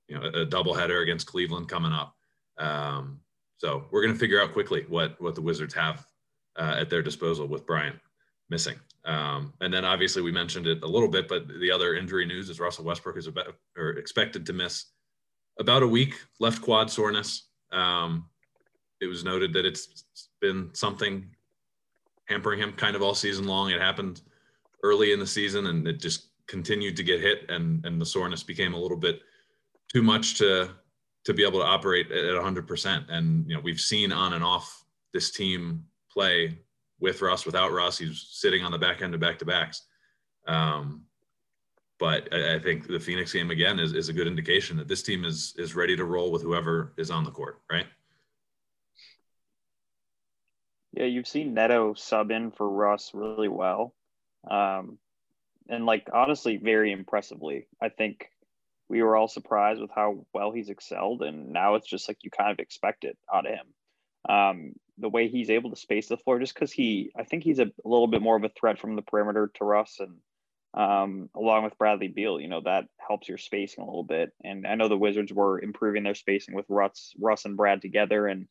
you 0.08 0.16
know, 0.16 0.24
a, 0.26 0.42
a 0.42 0.46
doubleheader 0.46 1.02
against 1.02 1.28
Cleveland 1.28 1.68
coming 1.68 1.92
up. 1.92 2.16
Um, 2.58 3.20
so 3.64 3.86
we're 3.92 4.02
going 4.02 4.14
to 4.14 4.20
figure 4.20 4.42
out 4.42 4.52
quickly 4.52 4.86
what 4.90 5.20
what 5.22 5.36
the 5.36 5.42
Wizards 5.42 5.74
have 5.74 6.06
uh, 6.60 6.76
at 6.80 6.90
their 6.90 7.02
disposal 7.02 7.48
with 7.48 7.66
Bryant 7.66 7.96
missing. 8.50 8.76
Um, 9.06 9.54
and 9.62 9.74
then 9.74 9.86
obviously 9.86 10.22
we 10.22 10.34
mentioned 10.34 10.68
it 10.68 10.84
a 10.84 10.88
little 10.88 11.08
bit, 11.08 11.30
but 11.30 11.48
the 11.48 11.72
other 11.72 11.96
injury 11.96 12.26
news 12.26 12.50
is 12.50 12.60
Russell 12.60 12.84
Westbrook 12.84 13.18
is 13.18 13.28
about, 13.28 13.56
or 13.78 13.92
expected 13.92 14.46
to 14.46 14.54
miss 14.54 14.88
about 15.60 15.82
a 15.82 15.88
week, 15.88 16.16
left 16.42 16.62
quad 16.62 16.92
soreness. 16.92 17.48
Um, 17.72 18.26
it 19.00 19.08
was 19.08 19.24
noted 19.24 19.54
that 19.54 19.66
it's 19.66 20.04
been 20.42 20.70
something 20.74 21.30
hampering 22.26 22.60
him 22.60 22.74
kind 22.74 22.98
of 22.98 23.02
all 23.02 23.16
season 23.16 23.46
long. 23.46 23.72
It 23.72 23.80
happened 23.80 24.22
early 24.84 25.14
in 25.14 25.20
the 25.20 25.28
season 25.28 25.68
and 25.68 25.88
it 25.88 26.02
just 26.02 26.32
continued 26.48 26.98
to 26.98 27.04
get 27.04 27.22
hit 27.22 27.50
and, 27.50 27.86
and 27.86 28.00
the 28.00 28.06
soreness 28.06 28.44
became 28.44 28.74
a 28.74 28.80
little 28.80 28.98
bit 28.98 29.22
too 29.92 30.04
much 30.04 30.38
to, 30.40 30.70
to 31.26 31.34
be 31.34 31.46
able 31.46 31.60
to 31.60 31.66
operate 31.66 32.12
at 32.12 32.42
hundred 32.42 32.68
percent. 32.68 33.06
And, 33.10 33.48
you 33.50 33.56
know, 33.56 33.62
we've 33.62 33.80
seen 33.80 34.12
on 34.12 34.34
and 34.34 34.44
off 34.44 34.84
this 35.14 35.32
team 35.32 35.86
play 36.12 36.58
with 37.00 37.22
Russ, 37.22 37.46
without 37.46 37.72
Russ. 37.72 37.98
He's 37.98 38.28
sitting 38.32 38.64
on 38.64 38.72
the 38.72 38.78
back 38.78 39.02
end 39.02 39.14
of 39.14 39.20
back 39.20 39.40
to 39.40 39.46
backs. 39.46 39.84
Um, 40.48 41.04
but 42.00 42.28
I, 42.34 42.56
I, 42.56 42.60
think 42.60 42.88
the 42.88 43.00
Phoenix 43.00 43.32
game 43.32 43.52
again 43.52 43.80
is, 43.80 43.94
is 43.94 44.10
a 44.10 44.14
good 44.14 44.28
indication 44.28 44.76
that 44.78 44.88
this 44.88 45.04
team 45.04 45.24
is 45.24 45.54
is 45.58 45.76
ready 45.76 45.96
to 45.96 46.04
roll 46.04 46.32
with 46.32 46.42
whoever 46.42 46.94
is 46.98 47.10
on 47.10 47.24
the 47.24 47.32
court, 47.32 47.62
right? 47.72 47.86
Yeah, 50.92 51.06
you've 51.06 51.28
seen 51.28 51.54
Neto 51.54 51.94
sub 51.94 52.30
in 52.30 52.52
for 52.52 52.70
Russ 52.70 53.12
really 53.14 53.48
well. 53.48 53.96
Um, 54.50 54.98
and 55.70 55.86
like 55.86 56.10
honestly, 56.14 56.58
very 56.58 56.92
impressively. 56.92 57.68
I 57.82 57.90
think 57.90 58.30
we 58.90 59.02
were 59.02 59.16
all 59.16 59.28
surprised 59.28 59.82
with 59.82 59.92
how 59.94 60.26
well 60.34 60.52
he's 60.52 60.70
excelled, 60.70 61.22
and 61.22 61.52
now 61.52 61.76
it's 61.76 61.88
just 61.88 62.08
like 62.08 62.18
you 62.22 62.30
kind 62.30 62.52
of 62.52 62.60
expect 62.60 63.04
it 63.04 63.18
out 63.34 63.46
of 63.46 63.54
him. 63.54 63.68
Um, 64.30 64.74
the 64.98 65.10
way 65.10 65.28
he's 65.28 65.50
able 65.50 65.70
to 65.70 65.76
space 65.76 66.08
the 66.08 66.18
floor, 66.18 66.40
just 66.40 66.54
because 66.54 66.72
he, 66.72 67.12
I 67.18 67.24
think 67.24 67.44
he's 67.44 67.60
a, 67.60 67.66
a, 67.66 67.88
little 67.90 68.08
bit 68.08 68.22
more 68.22 68.38
of 68.38 68.44
a 68.44 68.50
threat 68.50 68.80
from 68.80 68.96
the 68.96 69.02
perimeter 69.02 69.52
to 69.56 69.66
Russ, 69.66 70.00
and 70.00 70.18
um, 70.74 71.30
along 71.36 71.64
with 71.64 71.78
Bradley 71.78 72.08
Beal, 72.08 72.40
you 72.40 72.48
know 72.48 72.62
that 72.62 72.86
helps 73.06 73.28
your 73.28 73.38
spacing 73.38 73.84
a 73.84 73.88
little 73.88 74.04
bit. 74.04 74.32
And 74.44 74.66
I 74.68 74.76
know 74.76 74.88
the 74.88 74.98
Wizards 74.98 75.34
were 75.34 75.60
improving 75.60 76.04
their 76.04 76.16
spacing 76.16 76.56
with 76.56 76.66
Russ, 76.70 77.14
Russ 77.20 77.46
and 77.46 77.58
Brad 77.58 77.82
together, 77.82 78.28
and 78.28 78.48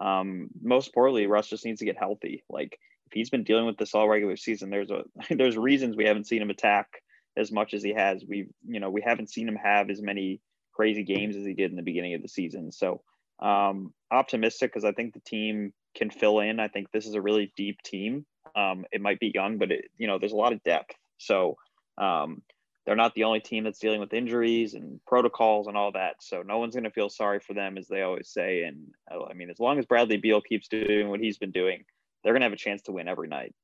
um, 0.00 0.48
most 0.60 0.88
importantly, 0.88 1.26
Russ 1.26 1.48
just 1.48 1.64
needs 1.64 1.80
to 1.80 1.86
get 1.86 1.98
healthy. 1.98 2.44
Like 2.48 2.78
if 3.06 3.12
he's 3.12 3.30
been 3.30 3.44
dealing 3.44 3.66
with 3.66 3.76
this 3.76 3.94
all 3.94 4.08
regular 4.08 4.36
season, 4.36 4.70
there's 4.70 4.90
a 4.90 5.04
there's 5.30 5.56
reasons 5.56 5.96
we 5.96 6.06
haven't 6.06 6.26
seen 6.26 6.42
him 6.42 6.50
attack 6.50 6.88
as 7.36 7.52
much 7.52 7.74
as 7.74 7.82
he 7.82 7.92
has. 7.94 8.24
We've 8.26 8.50
you 8.66 8.80
know 8.80 8.90
we 8.90 9.02
haven't 9.02 9.30
seen 9.30 9.48
him 9.48 9.56
have 9.56 9.90
as 9.90 10.00
many 10.00 10.40
crazy 10.72 11.02
games 11.02 11.36
as 11.36 11.44
he 11.44 11.54
did 11.54 11.70
in 11.70 11.76
the 11.76 11.82
beginning 11.82 12.14
of 12.14 12.22
the 12.22 12.28
season. 12.28 12.72
So 12.72 13.02
um, 13.40 13.92
optimistic 14.10 14.72
because 14.72 14.84
I 14.84 14.92
think 14.92 15.14
the 15.14 15.20
team 15.20 15.72
can 15.94 16.10
fill 16.10 16.40
in. 16.40 16.60
I 16.60 16.68
think 16.68 16.90
this 16.90 17.06
is 17.06 17.14
a 17.14 17.20
really 17.20 17.52
deep 17.56 17.82
team. 17.82 18.24
Um, 18.56 18.84
it 18.92 19.00
might 19.00 19.20
be 19.20 19.32
young, 19.34 19.58
but 19.58 19.70
it, 19.70 19.86
you 19.98 20.06
know, 20.06 20.18
there's 20.18 20.32
a 20.32 20.36
lot 20.36 20.52
of 20.52 20.62
depth. 20.62 20.94
So 21.18 21.56
um, 21.98 22.42
they're 22.84 22.96
not 22.96 23.14
the 23.14 23.24
only 23.24 23.40
team 23.40 23.64
that's 23.64 23.78
dealing 23.78 24.00
with 24.00 24.12
injuries 24.12 24.74
and 24.74 25.00
protocols 25.06 25.66
and 25.66 25.76
all 25.76 25.92
that. 25.92 26.16
So 26.20 26.42
no 26.42 26.58
one's 26.58 26.74
going 26.74 26.84
to 26.84 26.90
feel 26.90 27.08
sorry 27.08 27.40
for 27.40 27.54
them, 27.54 27.78
as 27.78 27.88
they 27.88 28.02
always 28.02 28.28
say. 28.28 28.62
And 28.62 28.88
uh, 29.10 29.24
I 29.24 29.34
mean, 29.34 29.50
as 29.50 29.60
long 29.60 29.78
as 29.78 29.86
Bradley 29.86 30.16
Beal 30.16 30.40
keeps 30.40 30.68
doing 30.68 31.08
what 31.08 31.20
he's 31.20 31.38
been 31.38 31.52
doing, 31.52 31.84
they're 32.22 32.32
going 32.32 32.40
to 32.40 32.46
have 32.46 32.52
a 32.52 32.56
chance 32.56 32.82
to 32.82 32.92
win 32.92 33.08
every 33.08 33.28
night. 33.28 33.54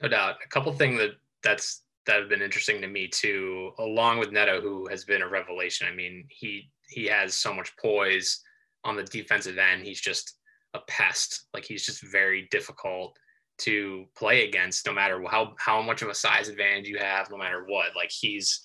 No 0.00 0.08
doubt. 0.08 0.36
A 0.44 0.48
couple 0.48 0.72
things 0.72 0.98
that 0.98 1.12
that's 1.42 1.82
that 2.06 2.20
have 2.20 2.28
been 2.28 2.42
interesting 2.42 2.80
to 2.80 2.88
me 2.88 3.08
too, 3.08 3.72
along 3.78 4.18
with 4.18 4.32
Neto, 4.32 4.60
who 4.60 4.86
has 4.88 5.04
been 5.04 5.22
a 5.22 5.28
revelation. 5.28 5.88
I 5.90 5.94
mean, 5.94 6.26
he 6.28 6.70
he 6.88 7.06
has 7.06 7.34
so 7.34 7.52
much 7.52 7.76
poise 7.76 8.42
on 8.84 8.96
the 8.96 9.02
defensive 9.04 9.58
end. 9.58 9.82
He's 9.82 10.00
just 10.00 10.38
a 10.74 10.80
pest. 10.88 11.46
Like 11.52 11.64
he's 11.64 11.84
just 11.84 12.02
very 12.02 12.48
difficult 12.50 13.16
to 13.58 14.04
play 14.16 14.46
against, 14.46 14.86
no 14.86 14.92
matter 14.92 15.22
how 15.28 15.54
how 15.58 15.82
much 15.82 16.02
of 16.02 16.08
a 16.08 16.14
size 16.14 16.48
advantage 16.48 16.88
you 16.88 16.98
have, 16.98 17.30
no 17.30 17.36
matter 17.36 17.64
what. 17.66 17.96
Like 17.96 18.10
he's 18.10 18.60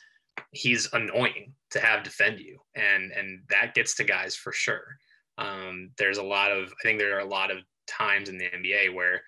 he's 0.51 0.89
annoying 0.93 1.53
to 1.71 1.79
have 1.79 2.03
defend 2.03 2.39
you, 2.39 2.59
and 2.75 3.11
and 3.11 3.41
that 3.49 3.73
gets 3.73 3.95
to 3.95 4.03
guys 4.03 4.35
for 4.35 4.51
sure. 4.51 4.85
Um, 5.37 5.91
there's 5.97 6.17
a 6.17 6.23
lot 6.23 6.51
of, 6.51 6.65
I 6.67 6.83
think 6.83 6.99
there 6.99 7.15
are 7.17 7.21
a 7.21 7.25
lot 7.25 7.51
of 7.51 7.57
times 7.87 8.29
in 8.29 8.37
the 8.37 8.45
NBA 8.45 8.93
where, 8.93 9.21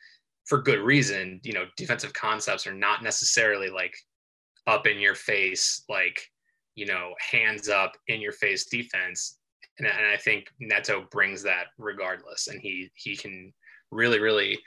for 0.45 0.62
good 0.62 0.79
reason, 0.79 1.39
you 1.43 1.53
know, 1.53 1.65
defensive 1.77 2.13
concepts 2.13 2.67
are 2.67 2.73
not 2.73 3.03
necessarily 3.03 3.69
like 3.69 3.95
up 4.67 4.88
in 4.88 5.00
your 5.00 5.15
face, 5.15 5.83
like, 5.89 6.19
you 6.75 6.85
know, 6.85 7.13
hands 7.19 7.69
up 7.69 7.93
in 8.07 8.21
your 8.21 8.31
face 8.31 8.65
defense. 8.65 9.38
And, 9.79 9.88
and 9.88 10.07
I 10.07 10.17
think 10.17 10.47
Neto 10.59 11.05
brings 11.12 11.43
that 11.43 11.67
regardless, 11.77 12.47
and 12.47 12.59
he 12.62 12.91
he 12.95 13.15
can 13.15 13.53
really 13.91 14.19
really 14.19 14.59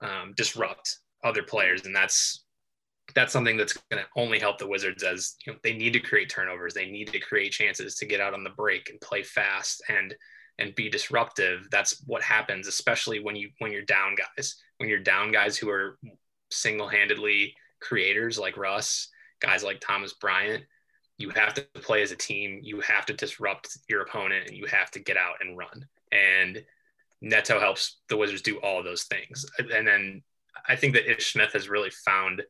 um, 0.00 0.32
disrupt 0.36 0.98
other 1.22 1.42
players, 1.42 1.84
and 1.86 1.94
that's 1.94 2.44
that's 3.14 3.32
something 3.32 3.56
that's 3.56 3.76
going 3.90 4.02
to 4.02 4.08
only 4.20 4.38
help 4.38 4.58
the 4.58 4.66
Wizards 4.66 5.02
as 5.02 5.36
you 5.46 5.52
know, 5.52 5.58
they 5.62 5.74
need 5.74 5.92
to 5.92 6.00
create 6.00 6.30
turnovers. 6.30 6.74
They 6.74 6.90
need 6.90 7.12
to 7.12 7.20
create 7.20 7.52
chances 7.52 7.96
to 7.96 8.06
get 8.06 8.20
out 8.20 8.34
on 8.34 8.44
the 8.44 8.50
break 8.50 8.88
and 8.88 9.00
play 9.00 9.22
fast 9.22 9.82
and 9.88 10.14
and 10.60 10.74
be 10.74 10.88
disruptive. 10.88 11.66
That's 11.70 12.02
what 12.06 12.22
happens, 12.22 12.68
especially 12.68 13.20
when 13.20 13.34
you 13.34 13.50
when 13.58 13.72
you're 13.72 13.82
down 13.82 14.14
guys. 14.14 14.56
When 14.78 14.88
you're 14.88 15.00
down 15.00 15.32
guys 15.32 15.58
who 15.58 15.68
are 15.68 15.98
single-handedly 16.50 17.54
creators 17.80 18.38
like 18.38 18.56
Russ, 18.56 19.08
guys 19.40 19.62
like 19.62 19.80
Thomas 19.80 20.14
Bryant, 20.14 20.64
you 21.18 21.30
have 21.30 21.54
to 21.54 21.62
play 21.74 22.02
as 22.02 22.12
a 22.12 22.16
team. 22.16 22.60
You 22.62 22.80
have 22.80 23.04
to 23.06 23.12
disrupt 23.12 23.76
your 23.88 24.02
opponent 24.02 24.48
and 24.48 24.56
you 24.56 24.66
have 24.66 24.90
to 24.92 25.00
get 25.00 25.16
out 25.16 25.34
and 25.40 25.58
run. 25.58 25.86
And 26.12 26.64
Neto 27.20 27.60
helps 27.60 28.00
the 28.08 28.16
Wizards 28.16 28.42
do 28.42 28.58
all 28.58 28.82
those 28.82 29.04
things. 29.04 29.44
And 29.58 29.86
then 29.86 30.22
I 30.68 30.76
think 30.76 30.94
that 30.94 31.10
Ish 31.10 31.32
Smith 31.32 31.52
has 31.52 31.68
really 31.68 31.90
found 31.90 32.42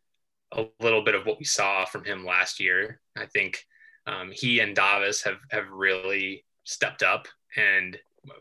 a 0.52 0.66
little 0.80 1.02
bit 1.02 1.14
of 1.14 1.26
what 1.26 1.38
we 1.38 1.44
saw 1.44 1.84
from 1.84 2.04
him 2.04 2.24
last 2.24 2.60
year. 2.60 3.00
I 3.16 3.26
think 3.26 3.64
um, 4.06 4.30
he 4.32 4.60
and 4.60 4.74
Davis 4.74 5.22
have 5.22 5.38
have 5.50 5.68
really 5.70 6.44
stepped 6.64 7.02
up, 7.02 7.26
and 7.56 7.98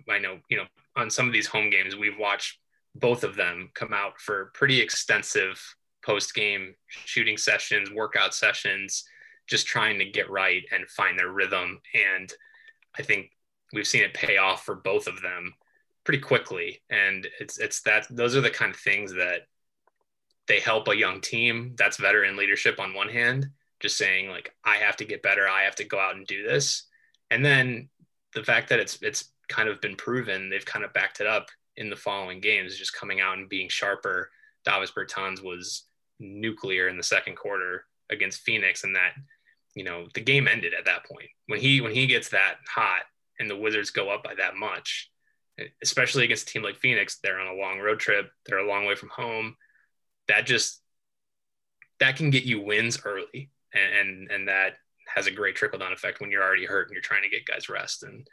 I 0.09 0.19
know 0.19 0.39
you 0.49 0.57
know 0.57 0.65
on 0.95 1.09
some 1.09 1.27
of 1.27 1.33
these 1.33 1.47
home 1.47 1.69
games 1.69 1.95
we've 1.95 2.17
watched 2.17 2.59
both 2.95 3.23
of 3.23 3.35
them 3.35 3.69
come 3.73 3.93
out 3.93 4.19
for 4.19 4.51
pretty 4.53 4.79
extensive 4.79 5.61
post 6.03 6.33
game 6.33 6.73
shooting 6.87 7.37
sessions, 7.37 7.91
workout 7.91 8.33
sessions, 8.33 9.03
just 9.47 9.67
trying 9.67 9.99
to 9.99 10.05
get 10.05 10.29
right 10.29 10.63
and 10.71 10.87
find 10.89 11.17
their 11.17 11.29
rhythm. 11.29 11.79
And 11.93 12.31
I 12.97 13.03
think 13.03 13.31
we've 13.73 13.87
seen 13.87 14.03
it 14.03 14.13
pay 14.13 14.37
off 14.37 14.65
for 14.65 14.75
both 14.75 15.07
of 15.07 15.21
them 15.21 15.53
pretty 16.03 16.19
quickly. 16.19 16.81
And 16.89 17.27
it's 17.39 17.59
it's 17.59 17.81
that 17.81 18.07
those 18.09 18.35
are 18.35 18.41
the 18.41 18.49
kind 18.49 18.73
of 18.73 18.79
things 18.79 19.13
that 19.13 19.41
they 20.49 20.59
help 20.59 20.87
a 20.87 20.97
young 20.97 21.21
team 21.21 21.75
that's 21.77 21.97
veteran 21.97 22.35
leadership 22.35 22.79
on 22.79 22.93
one 22.93 23.07
hand 23.07 23.47
just 23.79 23.97
saying 23.97 24.29
like 24.29 24.53
i 24.65 24.75
have 24.75 24.97
to 24.97 25.05
get 25.05 25.21
better 25.21 25.47
i 25.47 25.61
have 25.61 25.75
to 25.75 25.85
go 25.85 25.97
out 25.97 26.15
and 26.15 26.27
do 26.27 26.43
this 26.43 26.87
and 27.31 27.45
then 27.45 27.87
the 28.33 28.43
fact 28.43 28.69
that 28.69 28.79
it's 28.79 29.01
it's 29.01 29.31
kind 29.47 29.67
of 29.67 29.81
been 29.81 29.95
proven 29.95 30.49
they've 30.49 30.65
kind 30.65 30.85
of 30.85 30.93
backed 30.93 31.21
it 31.21 31.27
up 31.27 31.49
in 31.77 31.89
the 31.89 31.95
following 31.95 32.39
games 32.39 32.77
just 32.77 32.93
coming 32.93 33.21
out 33.21 33.37
and 33.37 33.49
being 33.49 33.69
sharper. 33.69 34.29
Davis 34.65 34.91
bertans 34.91 35.43
was 35.43 35.85
nuclear 36.19 36.89
in 36.89 36.97
the 36.97 37.03
second 37.03 37.35
quarter 37.35 37.85
against 38.11 38.41
phoenix 38.41 38.83
and 38.83 38.95
that 38.95 39.13
you 39.75 39.83
know 39.83 40.07
the 40.13 40.21
game 40.21 40.47
ended 40.47 40.73
at 40.77 40.85
that 40.85 41.05
point. 41.05 41.29
When 41.47 41.59
he 41.59 41.81
when 41.81 41.93
he 41.93 42.05
gets 42.07 42.29
that 42.29 42.55
hot 42.67 43.03
and 43.39 43.49
the 43.49 43.57
wizards 43.57 43.91
go 43.91 44.09
up 44.09 44.23
by 44.23 44.35
that 44.35 44.55
much 44.55 45.09
especially 45.81 46.23
against 46.23 46.49
a 46.49 46.53
team 46.53 46.63
like 46.63 46.77
phoenix 46.77 47.19
they're 47.21 47.39
on 47.39 47.53
a 47.53 47.59
long 47.59 47.79
road 47.79 47.99
trip 47.99 48.31
they're 48.45 48.59
a 48.59 48.67
long 48.67 48.85
way 48.85 48.95
from 48.95 49.09
home. 49.09 49.55
That 50.27 50.45
just 50.45 50.81
that 51.99 52.15
can 52.15 52.29
get 52.29 52.43
you 52.43 52.61
wins 52.61 52.99
early 53.03 53.49
and 53.73 53.93
and, 53.93 54.31
and 54.31 54.47
that 54.47 54.73
has 55.19 55.27
a 55.27 55.31
great 55.31 55.55
trickle 55.55 55.77
down 55.77 55.91
effect 55.91 56.21
when 56.21 56.31
you're 56.31 56.41
already 56.43 56.65
hurt 56.65 56.87
and 56.87 56.93
you're 56.93 57.01
trying 57.01 57.21
to 57.23 57.29
get 57.29 57.45
guys 57.45 57.67
rest 57.67 58.03
and 58.03 58.25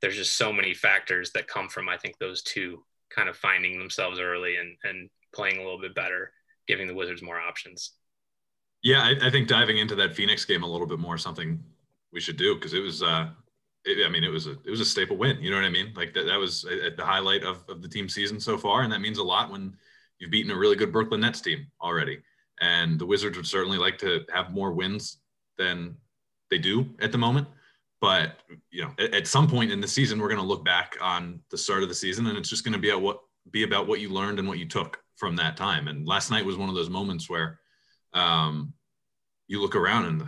there's 0.00 0.16
just 0.16 0.36
so 0.36 0.50
many 0.52 0.72
factors 0.72 1.30
that 1.32 1.46
come 1.46 1.68
from 1.68 1.88
i 1.88 1.96
think 1.96 2.16
those 2.18 2.42
two 2.42 2.82
kind 3.10 3.28
of 3.28 3.36
finding 3.36 3.78
themselves 3.78 4.18
early 4.18 4.56
and 4.56 4.76
and 4.84 5.10
playing 5.34 5.58
a 5.58 5.62
little 5.62 5.80
bit 5.80 5.94
better 5.94 6.32
giving 6.66 6.86
the 6.86 6.94
wizards 6.94 7.22
more 7.22 7.38
options 7.38 7.92
yeah 8.82 9.02
i, 9.02 9.26
I 9.26 9.30
think 9.30 9.46
diving 9.46 9.78
into 9.78 9.94
that 9.96 10.16
phoenix 10.16 10.44
game 10.44 10.62
a 10.62 10.70
little 10.70 10.86
bit 10.86 10.98
more 10.98 11.16
is 11.16 11.22
something 11.22 11.62
we 12.12 12.20
should 12.20 12.36
do 12.36 12.54
because 12.54 12.72
it 12.72 12.80
was 12.80 13.02
uh 13.02 13.28
it, 13.84 14.06
I 14.06 14.08
mean, 14.08 14.22
it 14.24 14.28
was 14.28 14.46
a 14.46 14.52
it 14.52 14.70
was 14.70 14.80
a 14.80 14.84
staple 14.84 15.16
win. 15.16 15.40
You 15.40 15.50
know 15.50 15.56
what 15.56 15.64
I 15.64 15.70
mean? 15.70 15.92
Like 15.96 16.14
that, 16.14 16.26
that 16.26 16.38
was 16.38 16.64
at 16.64 16.96
the 16.96 17.04
highlight 17.04 17.42
of, 17.42 17.64
of 17.68 17.82
the 17.82 17.88
team 17.88 18.08
season 18.08 18.38
so 18.38 18.56
far, 18.56 18.82
and 18.82 18.92
that 18.92 19.00
means 19.00 19.18
a 19.18 19.24
lot 19.24 19.50
when 19.50 19.74
you've 20.18 20.30
beaten 20.30 20.52
a 20.52 20.56
really 20.56 20.76
good 20.76 20.92
Brooklyn 20.92 21.20
Nets 21.20 21.40
team 21.40 21.66
already. 21.80 22.20
And 22.60 22.98
the 22.98 23.06
Wizards 23.06 23.36
would 23.36 23.46
certainly 23.46 23.78
like 23.78 23.98
to 23.98 24.24
have 24.32 24.52
more 24.52 24.72
wins 24.72 25.18
than 25.58 25.96
they 26.52 26.58
do 26.58 26.86
at 27.00 27.10
the 27.10 27.18
moment. 27.18 27.48
But 28.00 28.36
you 28.70 28.82
know, 28.82 28.92
at, 28.98 29.14
at 29.14 29.26
some 29.26 29.48
point 29.48 29.72
in 29.72 29.80
the 29.80 29.88
season, 29.88 30.20
we're 30.20 30.28
going 30.28 30.40
to 30.40 30.46
look 30.46 30.64
back 30.64 30.96
on 31.00 31.40
the 31.50 31.58
start 31.58 31.82
of 31.82 31.88
the 31.88 31.94
season, 31.94 32.26
and 32.26 32.36
it's 32.36 32.50
just 32.50 32.64
going 32.64 32.74
to 32.74 32.78
be 32.78 32.90
at 32.90 33.00
what 33.00 33.20
be 33.50 33.62
about 33.62 33.88
what 33.88 34.00
you 34.00 34.08
learned 34.08 34.38
and 34.38 34.46
what 34.46 34.58
you 34.58 34.66
took 34.66 35.00
from 35.16 35.36
that 35.36 35.56
time. 35.56 35.88
And 35.88 36.06
last 36.06 36.30
night 36.30 36.44
was 36.44 36.56
one 36.56 36.68
of 36.68 36.74
those 36.74 36.90
moments 36.90 37.28
where 37.28 37.58
um, 38.12 38.72
you 39.48 39.60
look 39.60 39.74
around 39.76 40.04
and 40.04 40.22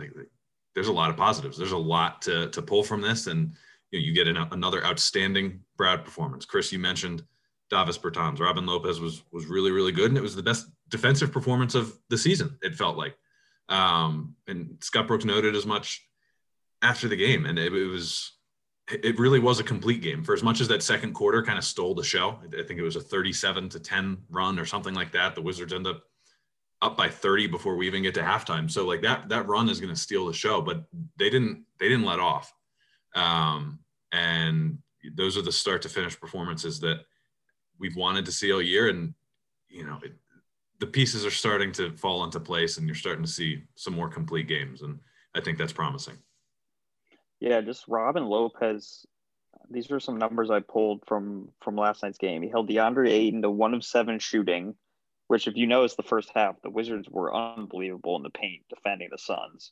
there's 0.73 0.87
a 0.87 0.93
lot 0.93 1.09
of 1.09 1.17
positives. 1.17 1.57
There's 1.57 1.71
a 1.71 1.77
lot 1.77 2.21
to 2.23 2.49
to 2.49 2.61
pull 2.61 2.83
from 2.83 3.01
this, 3.01 3.27
and 3.27 3.53
you, 3.91 3.99
know, 3.99 4.05
you 4.05 4.13
get 4.13 4.27
an, 4.27 4.37
another 4.51 4.83
outstanding 4.85 5.59
Brad 5.77 6.03
performance. 6.03 6.45
Chris, 6.45 6.71
you 6.71 6.79
mentioned 6.79 7.23
Davis 7.69 7.97
Bertans. 7.97 8.39
Robin 8.39 8.65
Lopez 8.65 8.99
was 8.99 9.23
was 9.31 9.47
really 9.47 9.71
really 9.71 9.91
good, 9.91 10.11
and 10.11 10.17
it 10.17 10.21
was 10.21 10.35
the 10.35 10.43
best 10.43 10.67
defensive 10.89 11.31
performance 11.31 11.75
of 11.75 11.97
the 12.09 12.17
season. 12.17 12.57
It 12.61 12.75
felt 12.75 12.95
like, 12.95 13.15
um, 13.69 14.35
and 14.47 14.77
Scott 14.81 15.07
Brooks 15.07 15.25
noted 15.25 15.55
as 15.55 15.65
much 15.65 16.04
after 16.81 17.07
the 17.07 17.15
game, 17.15 17.45
and 17.45 17.57
it, 17.57 17.73
it, 17.73 17.85
was 17.87 18.33
it 18.91 19.17
really 19.19 19.39
was 19.39 19.59
a 19.59 19.63
complete 19.63 20.01
game. 20.01 20.23
For 20.23 20.33
as 20.33 20.43
much 20.43 20.61
as 20.61 20.67
that 20.67 20.83
second 20.83 21.13
quarter 21.13 21.43
kind 21.43 21.57
of 21.57 21.63
stole 21.63 21.95
the 21.95 22.03
show, 22.03 22.39
I 22.45 22.63
think 22.63 22.79
it 22.79 22.83
was 22.83 22.95
a 22.95 23.01
37 23.01 23.69
to 23.69 23.79
10 23.79 24.17
run 24.29 24.59
or 24.59 24.65
something 24.65 24.93
like 24.93 25.11
that. 25.13 25.35
The 25.35 25.41
Wizards 25.41 25.73
end 25.73 25.87
up 25.87 26.03
up 26.81 26.97
by 26.97 27.09
30 27.09 27.47
before 27.47 27.77
we 27.77 27.87
even 27.87 28.03
get 28.03 28.13
to 28.15 28.21
halftime. 28.21 28.69
So 28.69 28.85
like 28.85 29.01
that 29.01 29.29
that 29.29 29.47
run 29.47 29.69
is 29.69 29.79
going 29.79 29.93
to 29.93 29.99
steal 29.99 30.27
the 30.27 30.33
show, 30.33 30.61
but 30.61 30.83
they 31.17 31.29
didn't 31.29 31.65
they 31.79 31.89
didn't 31.89 32.05
let 32.05 32.19
off, 32.19 32.53
um, 33.15 33.79
and 34.11 34.77
those 35.13 35.37
are 35.37 35.41
the 35.41 35.51
start 35.51 35.81
to 35.83 35.89
finish 35.89 36.19
performances 36.19 36.79
that 36.79 37.01
we've 37.79 37.95
wanted 37.95 38.25
to 38.25 38.31
see 38.31 38.51
all 38.51 38.61
year. 38.61 38.89
And, 38.89 39.13
you 39.67 39.85
know, 39.85 39.99
it, 40.03 40.13
the 40.79 40.87
pieces 40.87 41.25
are 41.25 41.31
starting 41.31 41.71
to 41.73 41.95
fall 41.97 42.23
into 42.23 42.39
place 42.39 42.77
and 42.77 42.87
you're 42.87 42.95
starting 42.95 43.23
to 43.23 43.31
see 43.31 43.63
some 43.75 43.93
more 43.93 44.09
complete 44.09 44.47
games. 44.47 44.81
And 44.81 44.99
I 45.33 45.41
think 45.41 45.57
that's 45.57 45.73
promising. 45.73 46.17
Yeah, 47.39 47.61
just 47.61 47.87
Robin 47.87 48.25
Lopez. 48.25 49.05
These 49.69 49.91
are 49.91 49.99
some 49.99 50.17
numbers 50.17 50.49
I 50.51 50.59
pulled 50.59 51.03
from 51.07 51.49
from 51.61 51.75
last 51.75 52.03
night's 52.03 52.17
game. 52.17 52.41
He 52.41 52.49
held 52.49 52.69
DeAndre 52.69 53.09
Ayton 53.09 53.41
to 53.41 53.49
one 53.49 53.73
of 53.73 53.83
seven 53.83 54.19
shooting, 54.19 54.75
which, 55.27 55.47
if 55.47 55.55
you 55.55 55.67
notice, 55.67 55.95
the 55.95 56.03
first 56.03 56.31
half 56.35 56.61
the 56.61 56.69
Wizards 56.69 57.09
were 57.09 57.35
unbelievable 57.35 58.15
in 58.15 58.23
the 58.23 58.29
paint 58.29 58.63
defending 58.69 59.09
the 59.11 59.17
Suns. 59.17 59.71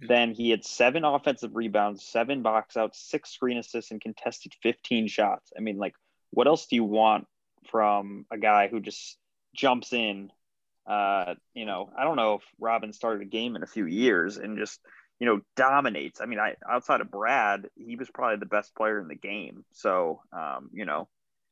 Then 0.00 0.32
he 0.32 0.50
had 0.50 0.64
seven 0.64 1.04
offensive 1.04 1.54
rebounds, 1.54 2.04
seven 2.04 2.42
box 2.42 2.76
outs, 2.76 2.98
six 2.98 3.30
screen 3.30 3.58
assists, 3.58 3.90
and 3.90 4.00
contested 4.00 4.52
15 4.62 5.08
shots. 5.08 5.52
I 5.56 5.60
mean, 5.60 5.78
like 5.78 5.94
what 6.30 6.46
else 6.46 6.66
do 6.66 6.76
you 6.76 6.84
want 6.84 7.26
from 7.70 8.26
a 8.30 8.38
guy 8.38 8.68
who 8.68 8.80
just 8.80 9.16
jumps 9.54 9.92
in? 9.92 10.30
Uh, 10.86 11.34
you 11.54 11.64
know, 11.64 11.90
I 11.96 12.04
don't 12.04 12.16
know 12.16 12.34
if 12.34 12.42
Robin 12.58 12.92
started 12.92 13.22
a 13.22 13.30
game 13.30 13.56
in 13.56 13.62
a 13.62 13.68
few 13.68 13.86
years 13.86 14.36
and 14.36 14.58
just 14.58 14.80
you 15.24 15.30
know 15.30 15.40
dominates. 15.56 16.20
I 16.20 16.26
mean, 16.26 16.38
I 16.38 16.54
outside 16.70 17.00
of 17.00 17.10
Brad, 17.10 17.70
he 17.76 17.96
was 17.96 18.10
probably 18.10 18.36
the 18.36 18.46
best 18.46 18.74
player 18.74 19.00
in 19.00 19.08
the 19.08 19.14
game. 19.14 19.64
So, 19.72 20.20
um, 20.34 20.68
you 20.74 20.84
know, 20.84 21.08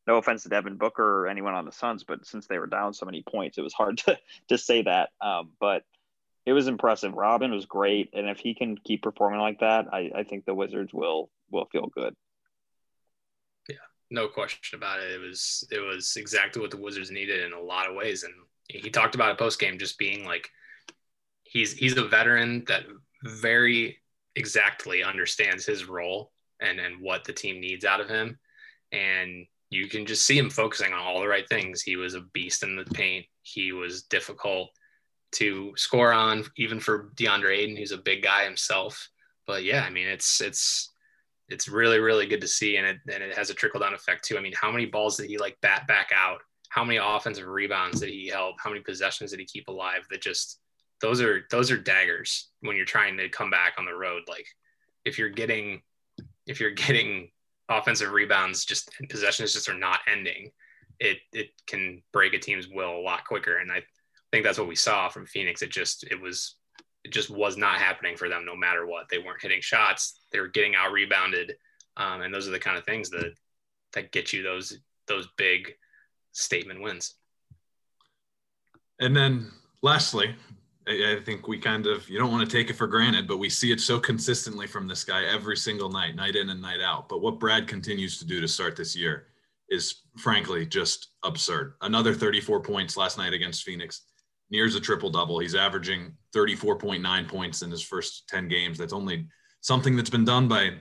no 0.07 0.17
offense 0.19 0.43
to 0.43 0.50
Devin 0.50 0.76
Booker 0.76 1.23
or 1.23 1.26
anyone 1.26 1.55
on 1.55 1.64
the 1.64 1.73
Suns, 1.73 2.05
but 2.05 2.26
since 2.26 2.47
they 2.47 2.59
were 2.59 2.67
down 2.67 2.93
so 2.93 3.07
many 3.07 3.23
points, 3.26 3.57
it 3.57 3.62
was 3.62 3.73
hard 3.73 3.97
to 4.07 4.19
to 4.49 4.59
say 4.59 4.83
that. 4.83 5.09
Um, 5.23 5.52
but 5.59 5.85
it 6.45 6.52
was 6.52 6.69
impressive. 6.69 7.14
Robin 7.14 7.50
was 7.52 7.64
great, 7.64 8.11
and 8.12 8.29
if 8.29 8.38
he 8.38 8.55
can 8.55 8.76
keep 8.76 9.02
performing 9.02 9.41
like 9.41 9.61
that, 9.61 9.87
I, 9.91 10.11
I 10.14 10.23
think 10.25 10.45
the 10.45 10.55
Wizards 10.55 10.93
will 10.93 11.31
will 11.50 11.67
feel 11.73 11.87
good 11.87 12.14
Yeah, 13.71 13.76
no 14.11 14.29
question 14.29 14.76
about 14.76 15.00
it. 15.00 15.12
It 15.12 15.21
was 15.21 15.67
it 15.71 15.81
was 15.81 16.17
exactly 16.17 16.61
what 16.61 16.71
the 16.71 16.76
Wizards 16.76 17.11
needed 17.11 17.43
in 17.43 17.55
a 17.55 17.61
lot 17.61 17.88
of 17.88 17.97
ways. 17.97 18.23
And 18.25 18.35
he 18.69 18.91
talked 18.91 19.14
about 19.14 19.33
it 19.33 19.38
post 19.38 19.59
game 19.59 19.79
just 19.79 19.99
being 19.99 20.26
like 20.26 20.50
he's 21.52 21.73
he's 21.75 21.97
a 21.97 22.05
veteran 22.05 22.64
that 22.67 22.85
very 23.23 23.99
exactly 24.37 25.02
understands 25.02 25.67
his 25.67 25.85
role 25.85 26.33
and 26.61 26.79
and 26.79 27.00
what 27.00 27.25
the 27.25 27.33
team 27.33 27.61
needs 27.61 27.85
out 27.85 28.00
of 28.00 28.09
him. 28.09 28.38
And 28.93 29.47
you 29.71 29.88
can 29.88 30.05
just 30.05 30.26
see 30.26 30.38
him 30.38 30.50
focusing 30.50 30.93
on 30.93 31.00
all 31.00 31.21
the 31.21 31.29
right 31.29 31.49
things. 31.49 31.83
He 31.83 31.97
was 31.97 32.14
a 32.14 32.21
beast 32.33 32.62
in 32.62 32.76
the 32.76 32.85
paint. 32.85 33.26
He 33.43 33.73
was 33.73 34.02
difficult 34.05 34.71
to 35.33 35.73
score 35.76 36.12
on, 36.12 36.45
even 36.59 36.79
for 36.79 37.11
DeAndre 37.17 37.57
Ayton, 37.57 37.76
who's 37.76 37.93
a 37.93 37.97
big 37.99 38.23
guy 38.23 38.45
himself. 38.45 39.09
But 39.47 39.64
yeah, 39.64 39.83
I 39.83 39.91
mean, 39.91 40.07
it's 40.07 40.41
it's 40.41 40.93
it's 41.52 41.69
really 41.69 41.99
really 41.99 42.26
good 42.26 42.41
to 42.41 42.49
see 42.49 42.76
and 42.76 42.87
it 42.87 42.99
and 43.12 43.23
it 43.23 43.37
has 43.37 43.50
a 43.50 43.55
trickle 43.55 43.81
down 43.81 43.95
effect 43.95 44.25
too 44.25 44.38
i 44.38 44.41
mean 44.41 44.55
how 44.59 44.71
many 44.73 44.87
balls 44.87 45.17
did 45.17 45.29
he 45.29 45.37
like 45.38 45.61
bat 45.61 45.87
back 45.87 46.11
out 46.14 46.38
how 46.71 46.83
many 46.83 46.99
offensive 47.02 47.47
rebounds 47.47 48.00
did 48.00 48.09
he 48.09 48.29
help 48.29 48.57
how 48.59 48.71
many 48.71 48.81
possessions 48.81 49.31
did 49.31 49.41
he 49.41 49.45
keep 49.45 49.69
alive 49.69 50.07
that 50.11 50.23
just 50.23 50.61
those 51.03 51.21
are 51.21 51.43
those 51.51 51.71
are 51.71 51.77
daggers 51.77 52.49
when 52.61 52.77
you're 52.77 52.87
trying 52.87 53.19
to 53.19 53.29
come 53.29 53.51
back 53.51 53.75
on 53.79 53.85
the 53.85 53.93
road 53.93 54.23
like 54.29 54.47
if 55.05 55.19
you're 55.19 55.29
getting 55.29 55.83
if 56.47 56.61
you're 56.61 56.71
getting 56.71 57.31
offensive 57.69 58.13
rebounds 58.13 58.65
just 58.65 58.91
and 58.99 59.09
possessions 59.09 59.53
just 59.53 59.69
are 59.69 59.79
not 59.79 60.01
ending, 60.11 60.51
it 61.01 61.19
it 61.33 61.49
can 61.67 62.03
break 62.13 62.35
a 62.35 62.39
team's 62.39 62.69
will 62.69 62.97
a 62.97 63.03
lot 63.03 63.25
quicker. 63.25 63.59
And 63.59 63.71
I 63.71 63.83
think 64.31 64.45
that's 64.45 64.59
what 64.59 64.69
we 64.69 64.77
saw 64.77 65.09
from 65.09 65.27
Phoenix. 65.27 65.63
It 65.63 65.71
just 65.71 66.05
it 66.05 66.21
was 66.21 66.57
it 67.05 67.13
just 67.13 67.31
was 67.31 67.57
not 67.57 67.79
happening 67.79 68.17
for 68.17 68.29
them 68.29 68.45
no 68.45 68.57
matter 68.57 68.87
what. 68.87 69.09
They 69.11 69.19
weren't 69.19 69.43
hitting 69.43 69.61
shots. 69.61 70.21
They 70.31 70.41
were 70.41 70.49
getting 70.49 70.75
out 70.75 70.93
rebounded. 70.93 71.55
Um, 71.97 72.23
and 72.23 72.33
those 72.33 72.49
are 72.49 72.53
the 72.53 72.59
kind 72.59 72.79
of 72.79 72.85
things 72.85 73.11
that 73.11 73.35
that 73.95 74.13
get 74.13 74.33
you 74.33 74.43
those 74.43 74.79
those 75.07 75.29
big 75.37 75.73
statement 76.33 76.81
wins. 76.81 77.15
And 79.01 79.17
then 79.17 79.51
lastly, 79.83 80.35
I, 80.87 81.21
think 81.25 81.47
we 81.47 81.59
kind 81.59 81.87
of 81.87 82.09
you 82.09 82.19
don't 82.19 82.33
want 82.33 82.49
to 82.49 82.57
take 82.57 82.71
it 82.71 82.77
for 82.77 82.87
granted, 82.87 83.29
but 83.29 83.39
we 83.39 83.49
see 83.49 83.73
it 83.73 83.81
so 83.81 84.01
consistently 84.01 84.67
from 84.67 84.89
this 84.89 85.05
guy 85.05 85.25
every 85.25 85.57
single 85.57 85.89
night, 85.89 86.17
night 86.17 86.37
in 86.37 86.51
and 86.51 86.61
night 86.61 86.81
out. 86.81 87.09
But 87.09 87.21
what 87.21 87.39
Brad 87.39 87.69
continues 87.69 88.19
to 88.19 88.27
do 88.27 88.41
to 88.41 88.49
start 88.49 88.77
this 88.77 88.97
year 88.97 89.27
is 89.69 90.03
frankly 90.19 90.67
just 90.67 91.09
absurd. 91.23 91.75
Another 91.83 92.15
34 92.15 92.61
points 92.61 92.97
last 92.97 93.17
night 93.17 93.33
against 93.33 93.62
Phoenix, 93.62 94.03
nears 94.53 94.75
a 94.77 94.81
triple 94.81 95.11
double. 95.11 95.39
He's 95.39 95.55
averaging 95.55 96.12
34.9 96.37 97.29
points 97.29 97.62
in 97.62 97.71
his 97.71 97.83
first 97.83 98.29
10 98.29 98.49
games. 98.49 98.79
That's 98.79 98.93
only 98.93 99.27
something 99.62 99.97
that's 99.97 100.11
been 100.11 100.27
done 100.27 100.47
by 100.47 100.75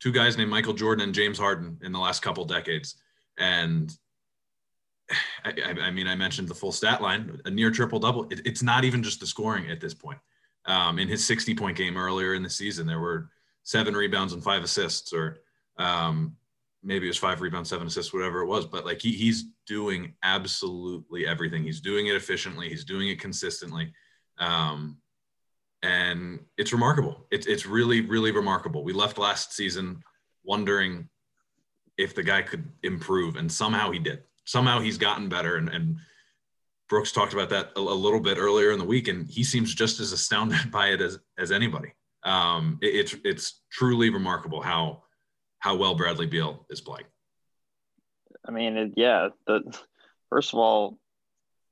two 0.00 0.12
guys 0.12 0.38
named 0.38 0.50
Michael 0.50 0.72
Jordan 0.72 1.04
and 1.04 1.14
James 1.14 1.38
Harden 1.38 1.78
in 1.82 1.92
the 1.92 1.98
last 1.98 2.22
couple 2.22 2.44
decades. 2.44 2.94
And 3.36 3.92
I, 5.44 5.74
I, 5.82 5.90
mean, 5.90 6.06
I 6.06 6.14
mentioned 6.14 6.48
the 6.48 6.54
full 6.54 6.72
stat 6.72 7.00
line, 7.00 7.40
a 7.44 7.50
near 7.50 7.70
triple 7.70 7.98
double. 7.98 8.24
It, 8.30 8.40
it's 8.44 8.62
not 8.62 8.84
even 8.84 9.02
just 9.02 9.20
the 9.20 9.26
scoring 9.26 9.70
at 9.70 9.80
this 9.80 9.94
point. 9.94 10.18
Um, 10.66 10.98
in 10.98 11.08
his 11.08 11.26
60 11.26 11.54
point 11.54 11.76
game 11.76 11.96
earlier 11.96 12.34
in 12.34 12.42
the 12.42 12.50
season, 12.50 12.86
there 12.86 13.00
were 13.00 13.30
seven 13.62 13.94
rebounds 13.94 14.32
and 14.32 14.44
five 14.44 14.62
assists, 14.62 15.12
or 15.12 15.38
um, 15.78 16.36
maybe 16.82 17.06
it 17.06 17.10
was 17.10 17.16
five 17.16 17.40
rebounds, 17.40 17.70
seven 17.70 17.86
assists, 17.86 18.12
whatever 18.12 18.40
it 18.40 18.46
was. 18.46 18.66
But 18.66 18.84
like 18.84 19.00
he, 19.00 19.12
he's 19.12 19.46
doing 19.66 20.14
absolutely 20.22 21.26
everything. 21.26 21.64
He's 21.64 21.80
doing 21.80 22.06
it 22.08 22.16
efficiently. 22.16 22.68
He's 22.68 22.84
doing 22.84 23.08
it 23.08 23.20
consistently. 23.20 23.92
Um, 24.38 24.98
and 25.82 26.40
it's 26.58 26.72
remarkable. 26.72 27.26
It's, 27.30 27.46
it's 27.46 27.64
really, 27.64 28.02
really 28.02 28.32
remarkable. 28.32 28.84
We 28.84 28.92
left 28.92 29.16
last 29.16 29.52
season 29.52 30.02
wondering 30.44 31.08
if 31.96 32.14
the 32.14 32.22
guy 32.22 32.42
could 32.42 32.70
improve, 32.82 33.36
and 33.36 33.50
somehow 33.50 33.90
he 33.90 33.98
did 33.98 34.22
somehow 34.48 34.80
he's 34.80 34.96
gotten 34.96 35.28
better. 35.28 35.56
And, 35.56 35.68
and 35.68 35.96
Brooks 36.88 37.12
talked 37.12 37.34
about 37.34 37.50
that 37.50 37.70
a, 37.76 37.80
a, 37.80 37.80
little 37.80 38.18
bit 38.18 38.38
earlier 38.38 38.72
in 38.72 38.78
the 38.78 38.84
week, 38.84 39.08
and 39.08 39.28
he 39.28 39.44
seems 39.44 39.74
just 39.74 40.00
as 40.00 40.12
astounded 40.12 40.70
by 40.72 40.88
it 40.88 41.00
as 41.00 41.18
as 41.36 41.52
anybody. 41.52 41.92
Um, 42.24 42.78
it, 42.80 42.86
it's 42.86 43.16
it's 43.24 43.60
truly 43.70 44.10
remarkable 44.10 44.62
how 44.62 45.02
how 45.58 45.76
well 45.76 45.94
Bradley 45.94 46.26
Beal 46.26 46.66
is 46.70 46.80
playing. 46.80 47.06
I 48.46 48.50
mean, 48.50 48.76
it, 48.76 48.92
yeah. 48.96 49.28
The 49.46 49.60
first 50.30 50.54
of 50.54 50.58
all, 50.58 50.98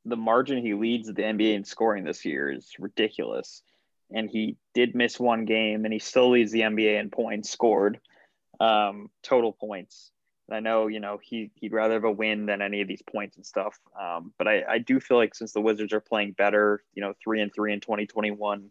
the 0.04 0.16
margin 0.16 0.59
he 0.59 0.75
leads 0.75 1.09
the 1.09 1.23
NBA 1.23 1.54
in 1.54 1.64
scoring 1.64 2.04
this 2.04 2.26
year 2.26 2.52
is 2.52 2.73
ridiculous, 2.78 3.62
and 4.14 4.28
he 4.28 4.59
did 4.75 4.95
miss 4.95 5.18
one 5.18 5.47
game, 5.47 5.87
and 5.87 5.95
he 5.95 5.99
still 5.99 6.30
leads 6.30 6.52
the 6.52 6.61
NBA 6.61 7.00
in 7.00 7.09
points 7.09 7.49
scored, 7.49 8.00
um, 8.61 9.09
total 9.23 9.52
points. 9.52 10.11
I 10.50 10.61
know, 10.61 10.87
you 10.87 11.00
know, 11.00 11.19
he 11.21 11.50
he'd 11.57 11.73
rather 11.73 11.95
have 11.95 12.05
a 12.05 12.11
win 12.11 12.47
than 12.47 12.62
any 12.62 12.81
of 12.81 12.88
these 12.88 13.03
points 13.03 13.37
and 13.37 13.45
stuff. 13.45 13.79
Um, 14.00 14.33
but 14.38 14.47
I, 14.47 14.62
I 14.69 14.79
do 14.79 15.00
feel 15.00 15.17
like 15.17 15.35
since 15.35 15.53
the 15.53 15.61
Wizards 15.61 15.93
are 15.93 16.00
playing 16.00 16.33
better, 16.33 16.83
you 16.95 17.03
know, 17.03 17.15
three 17.23 17.41
and 17.41 17.53
three 17.53 17.73
in 17.73 17.81
2021, 17.81 18.71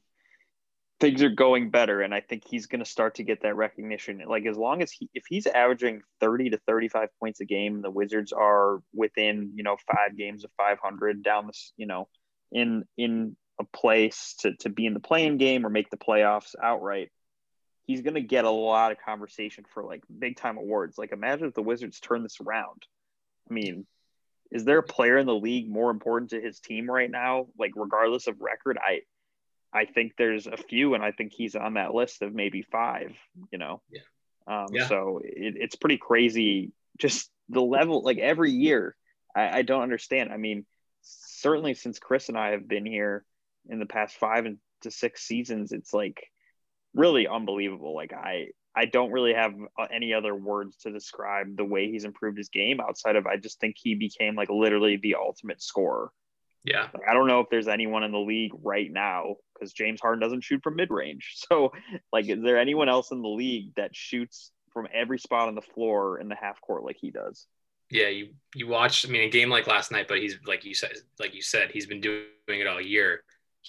things 1.00 1.22
are 1.22 1.30
going 1.30 1.70
better. 1.72 2.02
And 2.02 2.14
I 2.14 2.22
think 2.22 2.44
he's 2.48 2.68
going 2.68 2.84
to 2.84 2.90
start 2.90 3.16
to 3.16 3.24
get 3.24 3.42
that 3.42 3.56
recognition. 3.56 4.24
Like 4.26 4.46
as 4.46 4.58
long 4.58 4.82
as 4.82 4.92
he, 4.92 5.10
if 5.14 5.24
he's 5.28 5.48
averaging 5.48 6.02
30 6.22 6.52
to 6.52 6.60
35 6.66 7.10
points 7.20 7.42
a 7.42 7.46
game, 7.46 7.82
the 7.82 7.92
Wizards 7.92 8.32
are 8.32 8.82
within, 8.94 9.52
you 9.56 9.64
know, 9.64 9.76
five 9.94 10.18
games 10.18 10.46
of 10.46 10.52
500 10.58 11.24
down 11.24 11.48
this, 11.48 11.74
you 11.76 11.88
know, 11.88 12.08
in, 12.52 12.86
in 12.98 13.36
a 13.60 13.66
place 13.66 14.36
to, 14.40 14.56
to 14.58 14.70
be 14.70 14.86
in 14.86 14.94
the 14.94 15.00
playing 15.02 15.38
game 15.38 15.66
or 15.66 15.70
make 15.70 15.90
the 15.90 15.98
playoffs 15.98 16.56
outright 16.62 17.12
he's 17.86 18.02
going 18.02 18.16
to 18.16 18.22
get 18.22 18.46
a 18.46 18.50
lot 18.50 18.92
of 18.92 18.98
conversation 19.00 19.64
for 19.74 19.84
like 19.84 20.04
big 20.20 20.38
time 20.38 20.58
awards. 20.58 20.98
Like, 20.98 21.12
imagine 21.12 21.48
if 21.48 21.54
the 21.54 21.62
Wizards 21.62 22.00
turn 22.00 22.24
this 22.24 22.38
around. 22.42 22.84
I 23.50 23.54
mean, 23.54 23.86
is 24.52 24.66
there 24.66 24.80
a 24.80 24.84
player 24.84 25.18
in 25.18 25.26
the 25.26 25.36
league 25.36 25.70
more 25.70 25.92
important 25.92 26.32
to 26.32 26.42
his 26.42 26.60
team 26.60 26.90
right 26.90 27.10
now? 27.10 27.48
Like, 27.58 27.72
regardless 27.76 28.28
of 28.28 28.42
record, 28.42 28.78
I, 28.82 29.02
I 29.74 29.86
think 29.86 30.14
there's 30.18 30.48
a 30.48 30.58
few, 30.58 30.94
and 30.94 31.04
I 31.04 31.12
think 31.12 31.34
he's 31.34 31.56
on 31.56 31.76
that 31.76 31.94
list 31.94 32.22
of 32.22 32.34
maybe 32.34 32.62
five. 32.62 33.12
You 33.52 33.60
know, 33.60 33.82
yeah. 33.90 34.02
Um, 34.48 34.68
yeah. 34.72 34.88
So 34.88 35.22
it, 35.24 35.56
it's 35.58 35.76
pretty 35.76 35.98
crazy. 35.98 36.72
Just 36.98 37.30
the 37.50 37.62
level, 37.62 38.02
like 38.02 38.18
every 38.18 38.52
year, 38.52 38.96
I, 39.36 39.60
I 39.60 39.62
don't 39.62 39.84
understand. 39.84 40.32
I 40.32 40.38
mean, 40.38 40.66
certainly 41.02 41.74
since 41.74 42.00
Chris 42.00 42.30
and 42.30 42.38
I 42.38 42.52
have 42.52 42.68
been 42.68 42.86
here 42.86 43.26
in 43.70 43.80
the 43.80 43.86
past 43.86 44.16
five 44.16 44.46
and 44.46 44.58
to 44.82 44.92
six 44.92 45.24
seasons, 45.24 45.72
it's 45.72 45.94
like 45.94 46.32
really 46.96 47.28
unbelievable. 47.28 47.94
Like 47.96 48.14
I 48.14 48.48
I 48.76 48.86
don't 48.86 49.12
really 49.12 49.34
have 49.34 49.54
uh, 49.80 49.88
any 49.94 50.14
other 50.14 50.36
words 50.36 50.76
to 50.78 50.92
describe 50.92 51.56
the 51.56 51.66
way 51.66 51.90
he's 51.90 52.04
improved 52.04 52.38
his 52.38 52.50
game 52.50 52.80
outside 52.82 53.16
of 53.16 53.26
I 53.26 53.38
just 53.38 53.60
think 53.60 53.76
he 53.78 53.96
became 53.96 54.36
like 54.36 54.50
literally 54.50 54.98
the 54.98 55.16
ultimate 55.16 55.62
scorer. 55.62 56.12
Yeah. 56.66 56.88
Like, 56.94 57.08
I 57.08 57.14
don't 57.14 57.28
know 57.28 57.42
if 57.42 57.48
there's 57.50 57.68
anyone 57.68 58.04
in 58.04 58.12
the 58.12 58.18
league 58.18 58.52
right 58.64 58.92
now 58.92 59.36
because 59.54 59.72
James 59.72 60.02
Harden 60.02 60.20
doesn't 60.20 60.44
shoot 60.44 60.62
from 60.64 60.76
mid 60.76 60.90
range. 60.90 61.36
So, 61.50 61.72
like, 62.12 62.28
is 62.28 62.42
there 62.42 62.58
anyone 62.58 62.90
else 62.90 63.12
in 63.12 63.22
the 63.22 63.28
league 63.28 63.76
that 63.76 63.96
shoots 63.96 64.52
from 64.74 64.88
every 64.94 65.20
spot 65.20 65.48
on 65.48 65.56
the 65.56 65.62
floor 65.62 66.20
in 66.20 66.28
the 66.28 66.36
half 66.36 66.60
court 66.60 66.84
like 66.84 66.98
he 67.00 67.12
does? 67.12 67.46
Yeah, 67.92 68.08
you 68.08 68.30
you 68.56 68.68
watched. 68.68 69.06
I 69.08 69.12
mean, 69.12 69.22
a 69.22 69.30
game 69.30 69.50
like 69.50 69.68
last 69.68 69.92
night, 69.92 70.08
but 70.08 70.18
he's 70.18 70.38
like 70.48 70.66
you 70.66 70.74
said, 70.74 70.94
like 71.20 71.36
you 71.36 71.44
said, 71.44 71.70
he's 71.72 71.86
been 71.86 72.02
doing 72.02 72.26
it 72.48 72.66
all 72.66 72.82
year. 72.82 73.24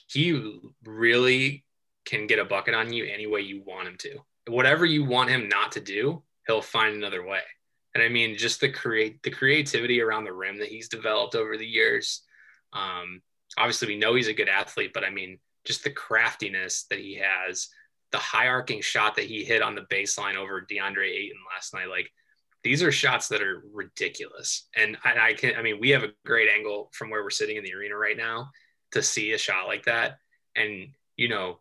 He 0.09 0.59
really 0.85 1.66
can 2.07 2.27
get 2.27 2.39
a 2.39 2.45
bucket 2.45 2.75
on 2.75 2.93
you 2.93 3.05
any 3.05 3.27
way 3.27 3.41
you 3.41 3.63
want 3.67 3.89
him 3.89 3.97
to. 3.99 4.19
Whatever 4.47 4.87
you 4.87 5.05
want 5.05 5.29
him 5.29 5.49
not 5.49 5.73
to 5.73 5.81
do, 5.81 6.23
he'll 6.47 6.63
find 6.63 6.95
another 6.95 7.27
way. 7.27 7.41
And 7.95 8.03
I 8.03 8.09
mean, 8.09 8.37
just 8.37 8.61
the 8.61 8.71
create 8.71 9.23
the 9.23 9.31
creativity 9.31 10.01
around 10.01 10.25
the 10.25 10.33
rim 10.33 10.59
that 10.59 10.69
he's 10.69 10.89
developed 10.89 11.35
over 11.35 11.57
the 11.57 11.67
years. 11.67 12.23
Um, 12.73 13.23
obviously, 13.59 13.89
we 13.89 13.97
know 13.97 14.15
he's 14.15 14.29
a 14.29 14.35
good 14.35 14.49
athlete, 14.49 14.93
but 14.95 15.05
I 15.05 15.11
mean, 15.11 15.39
just 15.65 15.83
the 15.83 15.91
craftiness 15.91 16.85
that 16.91 16.99
he 16.99 17.21
has, 17.23 17.69
the 18.13 18.19
high 18.19 18.49
arcing 18.49 18.83
shot 18.83 19.17
that 19.17 19.25
he 19.25 19.45
hit 19.45 19.63
on 19.63 19.75
the 19.75 19.83
baseline 19.83 20.37
over 20.37 20.61
DeAndre 20.61 21.11
Ayton 21.11 21.39
last 21.53 21.75
night, 21.75 21.89
like 21.89 22.11
these 22.63 22.83
are 22.83 22.93
shots 22.93 23.29
that 23.29 23.43
are 23.43 23.63
ridiculous. 23.73 24.69
And 24.77 24.97
I, 25.05 25.29
I 25.29 25.33
can, 25.35 25.57
I 25.57 25.63
mean, 25.63 25.81
we 25.81 25.91
have 25.91 26.03
a 26.03 26.13
great 26.25 26.49
angle 26.49 26.91
from 26.93 27.11
where 27.11 27.23
we're 27.23 27.31
sitting 27.31 27.57
in 27.57 27.65
the 27.65 27.75
arena 27.75 27.97
right 27.97 28.17
now 28.17 28.51
to 28.93 29.03
see 29.03 29.33
a 29.33 29.39
shot 29.39 29.67
like 29.67 29.85
that. 29.85 30.19
And, 30.55 30.89
you 31.17 31.29
know, 31.29 31.61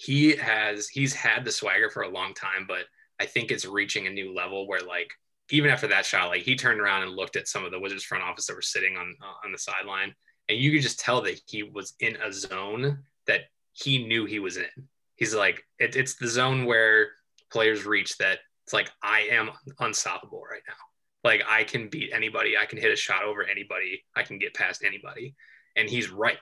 he 0.00 0.34
has 0.36 0.88
he's 0.88 1.12
had 1.12 1.44
the 1.44 1.52
swagger 1.52 1.90
for 1.90 2.04
a 2.04 2.08
long 2.08 2.32
time, 2.32 2.64
but 2.66 2.84
I 3.20 3.26
think 3.26 3.50
it's 3.50 3.66
reaching 3.66 4.06
a 4.06 4.10
new 4.10 4.34
level 4.34 4.66
where 4.66 4.80
like 4.80 5.10
even 5.50 5.70
after 5.70 5.88
that 5.88 6.06
shot, 6.06 6.28
like 6.28 6.40
he 6.40 6.56
turned 6.56 6.80
around 6.80 7.02
and 7.02 7.12
looked 7.12 7.36
at 7.36 7.48
some 7.48 7.66
of 7.66 7.70
the 7.70 7.78
Wizards 7.78 8.04
front 8.04 8.24
office 8.24 8.46
that 8.46 8.56
were 8.56 8.62
sitting 8.62 8.96
on 8.96 9.14
uh, 9.22 9.44
on 9.44 9.52
the 9.52 9.58
sideline, 9.58 10.14
and 10.48 10.56
you 10.56 10.72
could 10.72 10.80
just 10.80 11.00
tell 11.00 11.20
that 11.20 11.38
he 11.46 11.64
was 11.64 11.92
in 12.00 12.16
a 12.16 12.32
zone 12.32 13.00
that 13.26 13.42
he 13.72 14.06
knew 14.06 14.24
he 14.24 14.38
was 14.38 14.56
in. 14.56 14.88
He's 15.16 15.34
like, 15.34 15.62
it, 15.78 15.96
it's 15.96 16.14
the 16.14 16.28
zone 16.28 16.64
where 16.64 17.08
players 17.52 17.84
reach 17.84 18.16
that 18.18 18.38
it's 18.64 18.72
like 18.72 18.90
I 19.02 19.28
am 19.30 19.50
unstoppable 19.80 20.42
right 20.50 20.62
now. 20.66 21.28
Like 21.28 21.42
I 21.46 21.64
can 21.64 21.90
beat 21.90 22.10
anybody, 22.14 22.56
I 22.56 22.64
can 22.64 22.78
hit 22.78 22.90
a 22.90 22.96
shot 22.96 23.24
over 23.24 23.44
anybody, 23.44 24.02
I 24.16 24.22
can 24.22 24.38
get 24.38 24.54
past 24.54 24.82
anybody, 24.82 25.34
and 25.76 25.90
he's 25.90 26.10
right. 26.10 26.38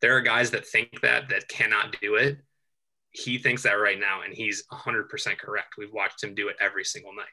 There 0.00 0.16
are 0.16 0.22
guys 0.22 0.50
that 0.52 0.66
think 0.66 1.02
that 1.02 1.28
that 1.28 1.48
cannot 1.48 1.94
do 2.00 2.14
it, 2.14 2.38
he 3.16 3.38
thinks 3.38 3.62
that 3.62 3.72
right 3.72 3.98
now, 3.98 4.20
and 4.22 4.34
he's 4.34 4.64
100% 4.70 5.38
correct. 5.38 5.74
We've 5.78 5.92
watched 5.92 6.22
him 6.22 6.34
do 6.34 6.48
it 6.48 6.56
every 6.60 6.84
single 6.84 7.14
night. 7.14 7.24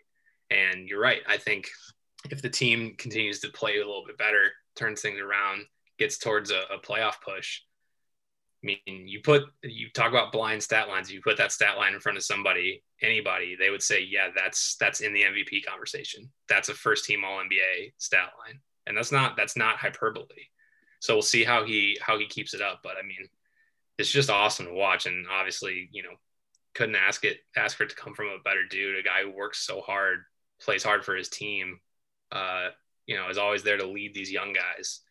And 0.50 0.88
you're 0.88 1.02
right. 1.02 1.22
I 1.28 1.38
think 1.38 1.70
if 2.32 2.42
the 2.42 2.50
team 2.50 2.96
continues 2.98 3.40
to 3.42 3.50
play 3.50 3.76
a 3.76 3.86
little 3.86 4.06
bit 4.08 4.18
better, 4.18 4.52
turns 4.78 5.02
things 5.02 5.20
around, 5.20 5.66
gets 6.00 6.18
towards 6.18 6.52
a, 6.52 6.62
a 6.74 6.80
playoff 6.80 7.16
push, 7.22 7.62
I 8.64 8.66
mean, 8.66 9.08
you 9.08 9.20
put 9.22 9.44
you 9.62 9.90
talk 9.90 10.10
about 10.10 10.32
blind 10.32 10.64
stat 10.64 10.88
lines. 10.88 11.12
You 11.12 11.22
put 11.22 11.36
that 11.36 11.52
stat 11.52 11.76
line 11.78 11.94
in 11.94 12.00
front 12.00 12.18
of 12.18 12.24
somebody, 12.24 12.82
anybody, 13.02 13.58
they 13.60 13.70
would 13.70 13.84
say, 13.84 14.02
"Yeah, 14.02 14.30
that's 14.34 14.78
that's 14.78 15.02
in 15.02 15.14
the 15.14 15.24
MVP 15.24 15.66
conversation. 15.66 16.32
That's 16.48 16.70
a 16.70 16.74
first 16.74 17.04
team 17.04 17.26
All 17.26 17.40
NBA 17.40 17.92
stat 17.98 18.30
line." 18.46 18.62
And 18.88 18.96
that's 18.96 19.12
not 19.12 19.36
that's 19.36 19.58
not 19.58 19.76
hyperbole. 19.76 20.48
So 21.02 21.14
we'll 21.14 21.24
see 21.24 21.44
how 21.44 21.66
he 21.66 21.98
how 22.02 22.18
he 22.18 22.26
keeps 22.26 22.54
it 22.54 22.62
up. 22.62 22.80
But 22.84 22.94
I 22.98 23.06
mean, 23.06 23.28
it's 23.98 24.12
just 24.12 24.30
awesome 24.30 24.68
to 24.68 24.74
watch. 24.74 25.06
And 25.06 25.26
obviously, 25.32 25.90
you 25.92 26.04
know, 26.04 26.16
couldn't 26.74 26.96
ask 26.96 27.24
it 27.24 27.38
ask 27.56 27.78
for 27.78 27.84
it 27.84 27.90
to 27.90 27.96
come 27.96 28.14
from 28.14 28.28
a 28.28 28.42
better 28.44 28.66
dude, 28.70 28.98
a 28.98 29.04
guy 29.04 29.24
who 29.24 29.32
works 29.32 29.66
so 29.66 29.82
hard, 29.82 30.20
plays 30.62 30.84
hard 30.84 31.06
for 31.06 31.16
his 31.16 31.30
team. 31.30 31.80
Uh, 32.32 32.70
you 33.06 33.16
know, 33.16 33.30
is 33.30 33.38
always 33.38 33.64
there 33.64 33.78
to 33.78 33.86
lead 33.88 34.14
these 34.14 34.32
young 34.32 34.54
guys. 34.54 35.02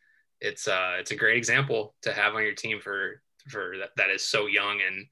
It's 0.40 0.66
uh, 0.66 0.96
it's 0.98 1.12
a 1.12 1.16
great 1.16 1.36
example 1.36 1.94
to 2.02 2.12
have 2.12 2.34
on 2.34 2.42
your 2.42 2.54
team 2.54 2.80
for 2.80 3.22
for 3.48 3.74
that, 3.78 3.90
that 3.96 4.10
is 4.10 4.24
so 4.24 4.46
young 4.46 4.80
and 4.86 5.06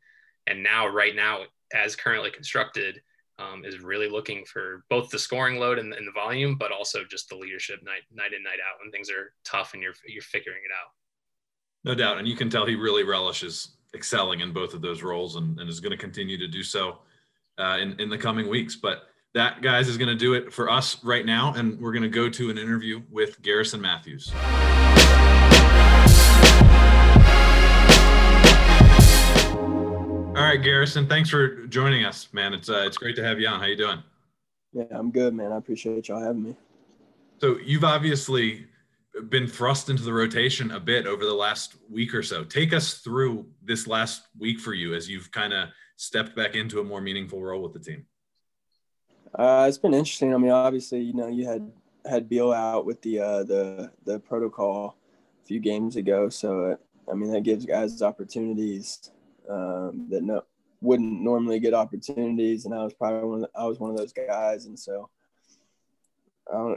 and 0.47 0.63
now 0.63 0.87
right 0.87 1.15
now 1.15 1.41
as 1.73 1.97
currently 1.97 2.31
constructed, 2.31 3.01
um, 3.39 3.65
is 3.65 3.81
really 3.81 4.09
looking 4.09 4.45
for 4.45 4.85
both 4.91 5.09
the 5.11 5.19
scoring 5.19 5.59
load 5.59 5.79
and, 5.79 5.95
and, 5.95 6.07
the 6.07 6.13
volume, 6.13 6.57
but 6.59 6.73
also 6.73 7.05
just 7.09 7.29
the 7.29 7.37
leadership 7.37 7.81
night 7.83 8.03
night 8.13 8.33
in 8.35 8.43
night 8.43 8.59
out 8.61 8.79
when 8.83 8.91
things 8.91 9.11
are 9.11 9.33
tough 9.45 9.73
and 9.73 9.83
you're 9.83 9.95
you're 10.07 10.23
figuring 10.23 10.61
it 10.65 10.73
out. 10.73 10.93
No 11.85 11.95
doubt, 11.95 12.19
and 12.19 12.29
you 12.29 12.37
can 12.37 12.51
tell 12.51 12.67
he 12.67 12.75
really 12.75 13.05
relishes 13.05 13.77
excelling 13.95 14.41
in 14.41 14.53
both 14.53 14.75
of 14.75 14.83
those 14.83 15.03
roles 15.03 15.37
and, 15.37 15.59
and 15.59 15.69
is 15.69 15.81
going 15.81 15.93
to 15.93 15.97
continue 15.97 16.37
to 16.37 16.47
do 16.47 16.63
so 16.63 16.99
uh, 17.59 17.79
in 17.81 17.99
in 17.99 18.11
the 18.11 18.19
coming 18.19 18.49
weeks. 18.49 18.77
But 18.77 19.05
that, 19.33 19.63
guys, 19.63 19.89
is 19.89 19.97
going 19.97 20.09
to 20.09 20.15
do 20.15 20.35
it 20.35 20.53
for 20.53 20.69
us 20.69 21.03
right 21.05 21.25
now, 21.25 21.55
and 21.55 21.81
we're 21.81 21.93
going 21.93 22.03
to 22.03 22.09
go 22.09 22.29
to 22.29 22.51
an 22.51 22.59
interview 22.59 23.01
with 23.11 23.41
Garrison 23.43 23.81
Matthews. 23.81 24.33
All 30.31 30.47
right, 30.47 30.63
Garrison, 30.63 31.07
thanks 31.07 31.31
for 31.31 31.67
joining 31.67 32.05
us, 32.05 32.29
man. 32.33 32.53
It's 32.55 32.69
uh, 32.69 32.85
it's 32.87 32.97
great 32.97 33.17
to 33.17 33.25
have 33.25 33.41
you 33.41 33.49
on. 33.49 33.61
How 33.61 33.67
you 33.67 33.77
doing? 33.77 34.03
Yeah, 34.73 34.85
I'm 34.91 35.11
good, 35.11 35.35
man. 35.35 35.53
I 35.53 35.57
appreciate 35.57 36.09
y'all 36.09 36.23
having 36.23 36.43
me. 36.43 36.57
So 37.41 37.59
you've 37.59 37.85
obviously 37.85 38.67
been 39.29 39.47
thrust 39.47 39.91
into 39.91 40.03
the 40.03 40.13
rotation 40.13 40.71
a 40.71 40.81
bit 40.81 41.07
over 41.07 41.25
the 41.25 41.35
last 41.35 41.77
week 41.89 42.15
or 42.15 42.23
so. 42.23 42.45
Take 42.45 42.73
us 42.73 42.99
through 42.99 43.47
this 43.63 43.87
last 43.87 44.23
week 44.39 44.61
for 44.61 44.73
you 44.73 44.95
as 44.95 45.09
you've 45.09 45.31
kind 45.33 45.53
of 45.53 45.69
stepped 45.97 46.35
back 46.35 46.55
into 46.55 46.81
a 46.81 46.85
more 46.85 47.01
meaningful 47.01 47.43
role 47.43 47.63
with 47.63 47.73
the 47.73 47.79
team. 47.79 48.07
Uh, 49.35 49.67
it's 49.69 49.79
been 49.79 49.95
interesting. 49.95 50.35
I 50.35 50.39
mean, 50.39 50.51
obviously, 50.51 51.01
you 51.01 51.15
know, 51.15 51.29
you 51.29 51.47
had 51.47 51.71
had 52.05 52.29
Beal 52.29 52.53
out 52.53 52.87
with 52.87 53.01
the 53.03 53.21
uh, 53.21 53.45
the 53.45 53.93
the 54.05 54.19
protocol 54.21 54.97
a 55.43 55.47
few 55.47 55.61
games 55.61 55.97
ago, 55.97 56.29
so 56.29 56.77
I 57.11 57.15
mean 57.15 57.31
that 57.33 57.43
gives 57.43 57.67
guys 57.67 58.03
opportunities 58.03 59.11
um, 59.49 60.07
that 60.11 60.23
no 60.23 60.43
wouldn't 60.81 61.21
normally 61.21 61.61
get 61.61 61.75
opportunities, 61.75 62.65
and 62.65 62.75
I 62.75 62.83
was 62.83 62.95
probably 62.95 63.29
one. 63.29 63.45
Of 63.45 63.51
the, 63.53 63.61
I 63.61 63.65
was 63.67 63.79
one 63.79 63.91
of 63.91 63.97
those 63.97 64.13
guys, 64.13 64.67
and 64.67 64.79
so 64.79 65.11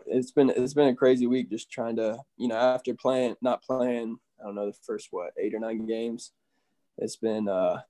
it's 0.05 0.31
been 0.31 0.49
it's 0.49 0.73
been 0.73 0.89
a 0.89 0.95
crazy 0.95 1.27
week 1.27 1.49
just 1.49 1.71
trying 1.71 1.95
to 1.95 2.17
you 2.37 2.47
know 2.47 2.55
after 2.55 2.93
playing 2.93 3.35
not 3.41 3.63
playing 3.63 4.17
I 4.39 4.45
don't 4.45 4.55
know 4.55 4.67
the 4.67 4.77
first 4.85 5.07
what 5.11 5.33
eight 5.37 5.53
or 5.53 5.59
nine 5.59 5.85
games, 5.85 6.31
it's 6.97 7.15
been 7.15 7.47
uh 7.47 7.81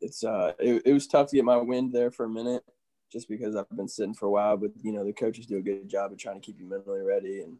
it's 0.00 0.24
uh 0.24 0.52
it, 0.58 0.82
it 0.84 0.92
was 0.92 1.06
tough 1.06 1.28
to 1.28 1.36
get 1.36 1.44
my 1.44 1.56
wind 1.56 1.92
there 1.92 2.10
for 2.10 2.24
a 2.24 2.28
minute 2.28 2.64
just 3.10 3.28
because 3.28 3.56
I've 3.56 3.68
been 3.76 3.88
sitting 3.88 4.14
for 4.14 4.26
a 4.26 4.30
while, 4.30 4.56
but 4.56 4.70
you 4.82 4.92
know 4.92 5.04
the 5.04 5.12
coaches 5.12 5.46
do 5.46 5.58
a 5.58 5.62
good 5.62 5.88
job 5.88 6.12
of 6.12 6.18
trying 6.18 6.40
to 6.40 6.44
keep 6.46 6.58
you 6.58 6.66
mentally 6.66 7.02
ready 7.02 7.42
and 7.42 7.56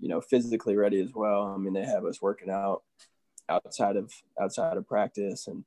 you 0.00 0.08
know 0.08 0.20
physically 0.20 0.76
ready 0.76 1.00
as 1.00 1.12
well. 1.14 1.42
I 1.42 1.56
mean 1.58 1.72
they 1.72 1.84
have 1.84 2.04
us 2.04 2.20
working 2.20 2.50
out 2.50 2.82
outside 3.48 3.96
of 3.96 4.12
outside 4.40 4.76
of 4.76 4.86
practice 4.86 5.46
and 5.46 5.64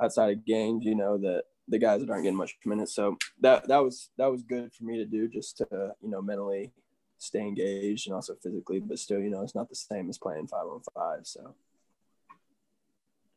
outside 0.00 0.32
of 0.32 0.44
games, 0.44 0.84
you 0.84 0.94
know, 0.94 1.18
that 1.18 1.44
the 1.68 1.78
guys 1.78 2.00
that 2.00 2.10
aren't 2.10 2.24
getting 2.24 2.36
much 2.36 2.56
minutes. 2.64 2.94
So 2.94 3.16
that 3.40 3.68
that 3.68 3.82
was 3.82 4.10
that 4.18 4.30
was 4.30 4.42
good 4.42 4.72
for 4.72 4.84
me 4.84 4.98
to 4.98 5.04
do 5.04 5.28
just 5.28 5.58
to, 5.58 5.66
you 6.02 6.10
know, 6.10 6.22
mentally 6.22 6.72
stay 7.18 7.40
engaged 7.40 8.06
and 8.06 8.14
also 8.14 8.34
physically, 8.42 8.80
but 8.80 8.98
still, 8.98 9.20
you 9.20 9.30
know, 9.30 9.42
it's 9.42 9.54
not 9.54 9.68
the 9.68 9.74
same 9.74 10.08
as 10.08 10.18
playing 10.18 10.46
five 10.46 10.66
on 10.66 10.80
five. 10.94 11.20
So 11.26 11.54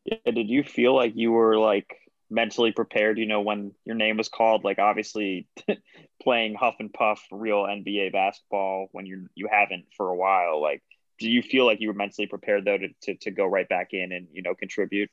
yeah, 0.05 0.31
did 0.31 0.49
you 0.49 0.63
feel 0.63 0.95
like 0.95 1.13
you 1.15 1.31
were 1.31 1.57
like 1.57 1.95
mentally 2.29 2.71
prepared, 2.71 3.17
you 3.17 3.25
know, 3.25 3.41
when 3.41 3.71
your 3.85 3.95
name 3.95 4.17
was 4.17 4.27
called, 4.29 4.63
like 4.63 4.79
obviously 4.79 5.47
playing 6.21 6.55
huff 6.55 6.75
and 6.79 6.91
puff 6.91 7.23
real 7.31 7.63
NBA 7.63 8.11
basketball 8.11 8.87
when 8.91 9.05
you're 9.05 9.23
you 9.35 9.47
haven't 9.49 9.85
for 9.95 10.09
a 10.09 10.15
while, 10.15 10.61
like 10.61 10.83
do 11.19 11.29
you 11.29 11.41
feel 11.41 11.65
like 11.65 11.81
you 11.81 11.87
were 11.87 11.93
mentally 11.93 12.27
prepared 12.27 12.65
though 12.65 12.77
to, 12.77 12.89
to, 13.01 13.15
to 13.15 13.31
go 13.31 13.45
right 13.45 13.67
back 13.67 13.93
in 13.93 14.11
and 14.11 14.27
you 14.31 14.41
know 14.41 14.53
contribute 14.53 15.09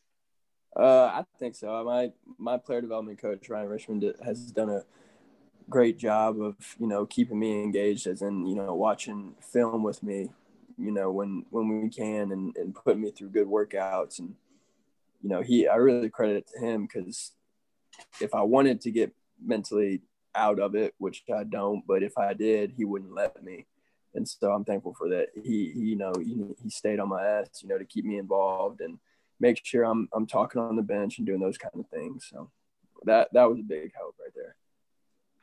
uh, 0.77 1.07
i 1.07 1.25
think 1.39 1.55
so. 1.55 1.85
My 1.85 2.13
my 2.39 2.59
player 2.59 2.81
development 2.81 3.21
coach 3.21 3.49
ryan 3.49 3.69
richman 3.69 4.15
has 4.25 4.51
done 4.53 4.71
a 4.71 4.83
great 5.71 5.99
job 5.99 6.41
of 6.41 6.57
you 6.79 6.87
know 6.87 7.07
keeping 7.07 7.39
me 7.39 7.63
engaged 7.63 8.07
as 8.07 8.23
in 8.23 8.47
you 8.47 8.55
know 8.55 8.75
watching 8.75 9.35
film 9.41 9.83
with 9.83 10.03
me 10.03 10.31
you 10.77 10.91
know 10.91 11.11
when 11.11 11.45
when 11.51 11.83
we 11.83 11.89
can 11.89 12.33
and, 12.33 12.55
and 12.57 12.75
putting 12.75 13.03
me 13.03 13.11
through 13.11 13.31
good 13.31 13.47
workouts. 13.47 14.19
And 14.19 14.35
you 15.23 15.31
know 15.31 15.41
he 15.41 15.67
i 15.67 15.77
really 15.77 16.11
credit 16.11 16.37
it 16.37 16.49
to 16.49 16.67
him 16.67 16.83
because 16.83 17.33
if 18.21 18.35
i 18.35 18.43
wanted 18.43 18.81
to 18.83 18.91
get 18.91 19.15
mentally 19.43 20.03
out 20.35 20.59
of 20.59 20.75
it 20.75 20.95
which 20.99 21.23
i 21.35 21.45
don't 21.45 21.87
but 21.87 22.03
if 22.03 22.19
i 22.19 22.35
did 22.35 22.73
he 22.77 22.85
wouldn't 22.85 23.15
let 23.15 23.43
me. 23.43 23.67
And 24.15 24.29
so 24.29 24.53
I'm 24.53 24.65
thankful 24.65 24.95
for 24.95 25.09
that. 25.09 25.29
He, 25.35 25.73
he 25.75 25.81
you 25.81 25.97
know, 25.97 26.13
he, 26.17 26.45
he 26.63 26.71
stayed 26.71 27.01
on 27.01 27.09
my 27.09 27.25
ass, 27.25 27.63
you 27.63 27.69
know, 27.69 27.79
to 27.79 27.85
keep 27.85 28.05
me 28.05 28.19
involved 28.19 28.81
and 28.81 28.99
make 29.45 29.61
sure 29.63 29.85
I'm 29.85 30.09
I'm 30.13 30.27
talking 30.27 30.61
on 30.61 30.77
the 30.77 30.83
bench 30.83 31.19
and 31.19 31.27
doing 31.27 31.41
those 31.41 31.59
kind 31.59 31.75
of 31.79 31.87
things. 31.89 32.27
So 32.31 32.51
that 33.05 33.29
that 33.33 33.49
was 33.49 33.59
a 33.61 33.63
big 33.63 33.93
help 33.95 34.17
right 34.19 34.33
there. 34.35 34.57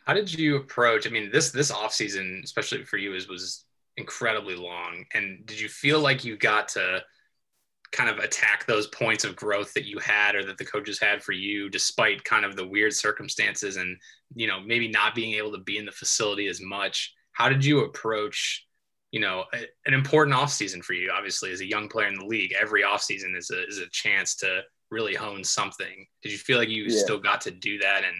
How 0.05 0.13
did 0.15 0.33
you 0.33 0.55
approach? 0.57 1.05
I 1.05 1.11
mean, 1.11 1.29
this 1.31 1.51
this 1.51 1.71
off 1.71 1.93
season, 1.93 2.41
especially 2.43 2.83
for 2.83 2.97
you, 2.97 3.13
is 3.13 3.27
was 3.27 3.65
incredibly 3.97 4.55
long. 4.55 5.05
And 5.13 5.45
did 5.45 5.59
you 5.59 5.69
feel 5.69 5.99
like 5.99 6.25
you 6.25 6.35
got 6.35 6.69
to 6.69 7.03
kind 7.91 8.09
of 8.09 8.19
attack 8.19 8.65
those 8.65 8.87
points 8.87 9.23
of 9.23 9.35
growth 9.35 9.73
that 9.73 9.85
you 9.85 9.99
had 9.99 10.33
or 10.33 10.45
that 10.45 10.57
the 10.57 10.65
coaches 10.65 10.97
had 10.99 11.21
for 11.21 11.33
you 11.33 11.69
despite 11.69 12.23
kind 12.23 12.45
of 12.45 12.55
the 12.55 12.65
weird 12.65 12.93
circumstances 12.93 13.75
and 13.75 13.97
you 14.33 14.47
know 14.47 14.61
maybe 14.61 14.87
not 14.87 15.13
being 15.13 15.33
able 15.33 15.51
to 15.51 15.57
be 15.57 15.77
in 15.77 15.85
the 15.85 15.91
facility 15.91 16.47
as 16.47 16.61
much 16.61 17.13
how 17.33 17.49
did 17.49 17.65
you 17.65 17.83
approach 17.83 18.65
you 19.11 19.19
know 19.19 19.45
a, 19.53 19.59
an 19.85 19.93
important 19.93 20.35
offseason 20.35 20.83
for 20.83 20.93
you 20.93 21.11
obviously 21.15 21.51
as 21.51 21.61
a 21.61 21.67
young 21.67 21.87
player 21.87 22.07
in 22.07 22.15
the 22.15 22.25
league 22.25 22.53
every 22.59 22.83
offseason 22.83 23.35
is 23.37 23.49
a, 23.51 23.67
is 23.67 23.79
a 23.79 23.89
chance 23.91 24.35
to 24.35 24.61
really 24.89 25.15
hone 25.15 25.43
something 25.43 26.05
did 26.21 26.31
you 26.31 26.37
feel 26.37 26.57
like 26.57 26.69
you 26.69 26.83
yeah. 26.83 26.97
still 26.97 27.19
got 27.19 27.41
to 27.41 27.51
do 27.51 27.77
that 27.77 28.03
and 28.03 28.15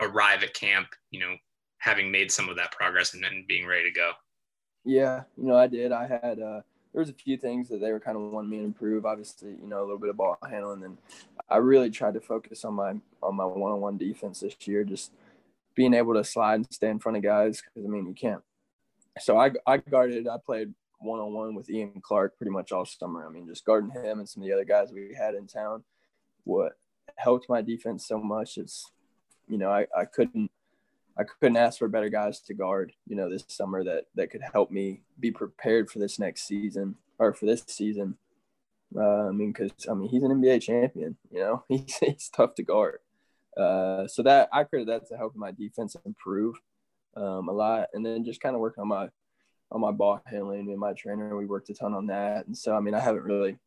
arrive 0.00 0.42
at 0.42 0.54
camp 0.54 0.88
you 1.10 1.20
know 1.20 1.34
having 1.78 2.10
made 2.10 2.30
some 2.30 2.48
of 2.48 2.56
that 2.56 2.72
progress 2.72 3.14
and, 3.14 3.24
and 3.24 3.46
being 3.46 3.66
ready 3.66 3.84
to 3.84 3.98
go 3.98 4.12
yeah 4.84 5.22
you 5.36 5.44
know 5.44 5.56
i 5.56 5.66
did 5.66 5.92
i 5.92 6.06
had 6.06 6.40
uh 6.40 6.60
there 6.92 7.00
was 7.00 7.08
a 7.08 7.14
few 7.14 7.38
things 7.38 7.68
that 7.68 7.80
they 7.80 7.90
were 7.90 8.00
kind 8.00 8.16
of 8.16 8.22
wanting 8.24 8.50
me 8.50 8.58
to 8.58 8.64
improve 8.64 9.06
obviously 9.06 9.50
you 9.50 9.68
know 9.68 9.80
a 9.80 9.84
little 9.84 9.98
bit 9.98 10.10
of 10.10 10.16
ball 10.16 10.36
handling 10.48 10.82
and 10.84 10.98
i 11.48 11.56
really 11.56 11.90
tried 11.90 12.14
to 12.14 12.20
focus 12.20 12.64
on 12.64 12.74
my 12.74 12.94
on 13.22 13.34
my 13.36 13.44
one-on-one 13.44 13.96
defense 13.96 14.40
this 14.40 14.56
year 14.66 14.84
just 14.84 15.12
being 15.74 15.94
able 15.94 16.14
to 16.14 16.24
slide 16.24 16.56
and 16.56 16.72
stay 16.72 16.88
in 16.88 16.98
front 16.98 17.16
of 17.16 17.22
guys 17.22 17.62
because 17.62 17.86
I 17.86 17.88
mean 17.88 18.06
you 18.06 18.14
can't. 18.14 18.42
So 19.20 19.38
I 19.38 19.50
I 19.66 19.78
guarded. 19.78 20.28
I 20.28 20.36
played 20.44 20.72
one 21.00 21.20
on 21.20 21.32
one 21.32 21.54
with 21.54 21.68
Ian 21.68 22.00
Clark 22.00 22.36
pretty 22.36 22.50
much 22.50 22.72
all 22.72 22.84
summer. 22.84 23.26
I 23.26 23.30
mean 23.30 23.46
just 23.46 23.64
guarding 23.64 23.90
him 23.90 24.18
and 24.18 24.28
some 24.28 24.42
of 24.42 24.48
the 24.48 24.54
other 24.54 24.64
guys 24.64 24.92
we 24.92 25.14
had 25.16 25.34
in 25.34 25.46
town. 25.46 25.84
What 26.44 26.72
helped 27.16 27.48
my 27.48 27.62
defense 27.62 28.06
so 28.06 28.18
much 28.18 28.58
is, 28.58 28.90
you 29.48 29.58
know, 29.58 29.70
I, 29.70 29.86
I 29.96 30.04
couldn't 30.04 30.50
I 31.16 31.24
couldn't 31.24 31.56
ask 31.58 31.78
for 31.78 31.88
better 31.88 32.08
guys 32.08 32.40
to 32.40 32.54
guard, 32.54 32.92
you 33.06 33.16
know, 33.16 33.28
this 33.28 33.44
summer 33.48 33.84
that 33.84 34.06
that 34.14 34.30
could 34.30 34.42
help 34.52 34.70
me 34.70 35.02
be 35.20 35.30
prepared 35.30 35.90
for 35.90 35.98
this 35.98 36.18
next 36.18 36.46
season 36.46 36.96
or 37.18 37.34
for 37.34 37.46
this 37.46 37.64
season. 37.66 38.16
Uh, 38.96 39.28
I 39.28 39.30
mean, 39.30 39.52
because 39.52 39.72
I 39.90 39.94
mean 39.94 40.08
he's 40.08 40.22
an 40.22 40.30
NBA 40.30 40.62
champion, 40.62 41.16
you 41.30 41.40
know, 41.40 41.64
he's 41.68 41.96
he's 41.98 42.30
tough 42.34 42.54
to 42.56 42.62
guard. 42.62 42.98
Uh, 43.56 44.06
so 44.06 44.22
that 44.22 44.48
I 44.52 44.64
credit 44.64 44.86
that 44.86 45.08
to 45.08 45.16
helping 45.16 45.40
my 45.40 45.50
defense 45.50 45.96
improve 46.06 46.56
um, 47.16 47.48
a 47.48 47.52
lot, 47.52 47.88
and 47.92 48.04
then 48.04 48.24
just 48.24 48.40
kind 48.40 48.54
of 48.54 48.60
working 48.60 48.82
on 48.82 48.88
my 48.88 49.08
on 49.70 49.80
my 49.80 49.90
ball 49.90 50.20
handling 50.26 50.68
and 50.70 50.78
my 50.78 50.92
trainer. 50.92 51.36
We 51.36 51.46
worked 51.46 51.70
a 51.70 51.74
ton 51.74 51.94
on 51.94 52.06
that, 52.06 52.46
and 52.46 52.56
so 52.56 52.76
I 52.76 52.80
mean 52.80 52.94
I 52.94 53.00
haven't 53.00 53.24
really. 53.24 53.58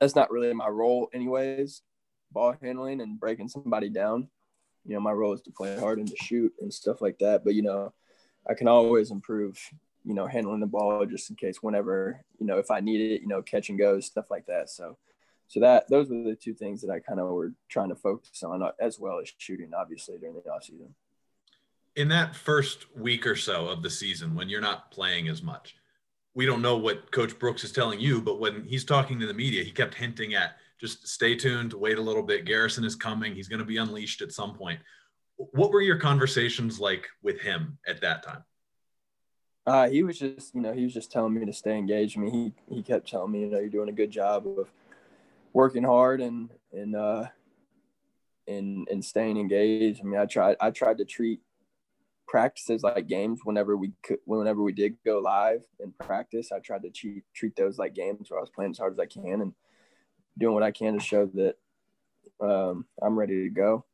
That's 0.00 0.16
not 0.16 0.30
really 0.30 0.52
my 0.52 0.68
role, 0.68 1.08
anyways. 1.14 1.82
Ball 2.32 2.56
handling 2.60 3.00
and 3.00 3.18
breaking 3.18 3.48
somebody 3.48 3.88
down. 3.88 4.28
You 4.84 4.94
know, 4.94 5.00
my 5.00 5.12
role 5.12 5.32
is 5.32 5.40
to 5.42 5.50
play 5.50 5.78
hard 5.78 5.98
and 5.98 6.08
to 6.08 6.16
shoot 6.16 6.52
and 6.60 6.72
stuff 6.72 7.00
like 7.00 7.18
that. 7.18 7.44
But 7.44 7.54
you 7.54 7.62
know, 7.62 7.92
I 8.48 8.54
can 8.54 8.68
always 8.68 9.10
improve. 9.10 9.58
You 10.06 10.12
know, 10.12 10.26
handling 10.26 10.60
the 10.60 10.66
ball 10.66 11.06
just 11.06 11.30
in 11.30 11.36
case 11.36 11.62
whenever 11.62 12.22
you 12.38 12.46
know 12.46 12.58
if 12.58 12.70
I 12.70 12.80
need 12.80 13.00
it. 13.00 13.22
You 13.22 13.28
know, 13.28 13.42
catch 13.42 13.70
and 13.70 13.78
go 13.78 14.00
stuff 14.00 14.26
like 14.30 14.46
that. 14.46 14.68
So 14.68 14.98
so 15.46 15.60
that 15.60 15.88
those 15.88 16.08
were 16.08 16.22
the 16.22 16.34
two 16.34 16.54
things 16.54 16.80
that 16.82 16.90
I 16.90 17.00
kind 17.00 17.20
of 17.20 17.28
were 17.28 17.52
trying 17.68 17.90
to 17.90 17.94
focus 17.94 18.42
on, 18.42 18.62
uh, 18.62 18.72
as 18.80 18.98
well 18.98 19.20
as 19.20 19.32
shooting, 19.38 19.70
obviously 19.76 20.18
during 20.18 20.34
the 20.34 20.50
off 20.50 20.64
season. 20.64 20.94
In 21.96 22.08
that 22.08 22.34
first 22.34 22.86
week 22.96 23.26
or 23.26 23.36
so 23.36 23.68
of 23.68 23.82
the 23.82 23.90
season, 23.90 24.34
when 24.34 24.48
you're 24.48 24.60
not 24.60 24.90
playing 24.90 25.28
as 25.28 25.42
much, 25.42 25.76
we 26.34 26.44
don't 26.44 26.62
know 26.62 26.76
what 26.76 27.12
Coach 27.12 27.38
Brooks 27.38 27.62
is 27.62 27.70
telling 27.70 28.00
you, 28.00 28.20
but 28.20 28.40
when 28.40 28.64
he's 28.64 28.84
talking 28.84 29.20
to 29.20 29.26
the 29.26 29.34
media, 29.34 29.62
he 29.62 29.70
kept 29.70 29.94
hinting 29.94 30.34
at 30.34 30.56
just 30.80 31.06
stay 31.06 31.36
tuned, 31.36 31.72
wait 31.72 31.98
a 31.98 32.02
little 32.02 32.22
bit. 32.22 32.44
Garrison 32.44 32.84
is 32.84 32.96
coming; 32.96 33.34
he's 33.34 33.48
going 33.48 33.60
to 33.60 33.64
be 33.64 33.76
unleashed 33.76 34.22
at 34.22 34.32
some 34.32 34.54
point. 34.54 34.80
What 35.36 35.70
were 35.70 35.80
your 35.80 35.98
conversations 35.98 36.80
like 36.80 37.06
with 37.22 37.40
him 37.40 37.78
at 37.86 38.00
that 38.00 38.22
time? 38.22 38.44
Uh, 39.66 39.88
he 39.88 40.02
was 40.02 40.18
just, 40.18 40.54
you 40.54 40.60
know, 40.60 40.72
he 40.72 40.84
was 40.84 40.92
just 40.92 41.10
telling 41.10 41.32
me 41.32 41.46
to 41.46 41.52
stay 41.52 41.78
engaged. 41.78 42.18
I 42.18 42.20
mean, 42.20 42.54
he 42.68 42.74
he 42.74 42.82
kept 42.82 43.08
telling 43.08 43.32
me, 43.32 43.40
you 43.42 43.46
know, 43.46 43.60
you're 43.60 43.68
doing 43.68 43.88
a 43.88 43.92
good 43.92 44.10
job 44.10 44.46
of 44.46 44.68
working 45.52 45.84
hard 45.84 46.20
and 46.20 46.50
and 46.72 46.94
uh 46.96 47.28
and 48.46 48.86
and 48.90 49.02
staying 49.02 49.38
engaged. 49.38 50.00
I 50.00 50.04
mean, 50.04 50.20
I 50.20 50.26
tried 50.26 50.56
I 50.60 50.70
tried 50.70 50.98
to 50.98 51.04
treat 51.04 51.40
practices 52.26 52.82
like 52.82 53.06
games 53.06 53.40
whenever 53.44 53.76
we 53.76 53.92
could 54.02 54.18
whenever 54.24 54.62
we 54.62 54.72
did 54.72 54.96
go 55.04 55.18
live 55.18 55.62
and 55.80 55.96
practice. 55.98 56.52
I 56.52 56.58
tried 56.58 56.82
to 56.82 56.90
treat 56.90 57.24
treat 57.34 57.56
those 57.56 57.78
like 57.78 57.94
games 57.94 58.30
where 58.30 58.38
I 58.38 58.42
was 58.42 58.50
playing 58.50 58.72
as 58.72 58.78
hard 58.78 58.92
as 58.92 58.98
I 58.98 59.06
can 59.06 59.40
and 59.40 59.52
doing 60.38 60.54
what 60.54 60.62
I 60.62 60.70
can 60.70 60.94
to 60.94 61.00
show 61.00 61.26
that 61.34 61.56
um, 62.40 62.86
I'm 63.02 63.18
ready 63.18 63.44
to 63.44 63.50
go. 63.50 63.84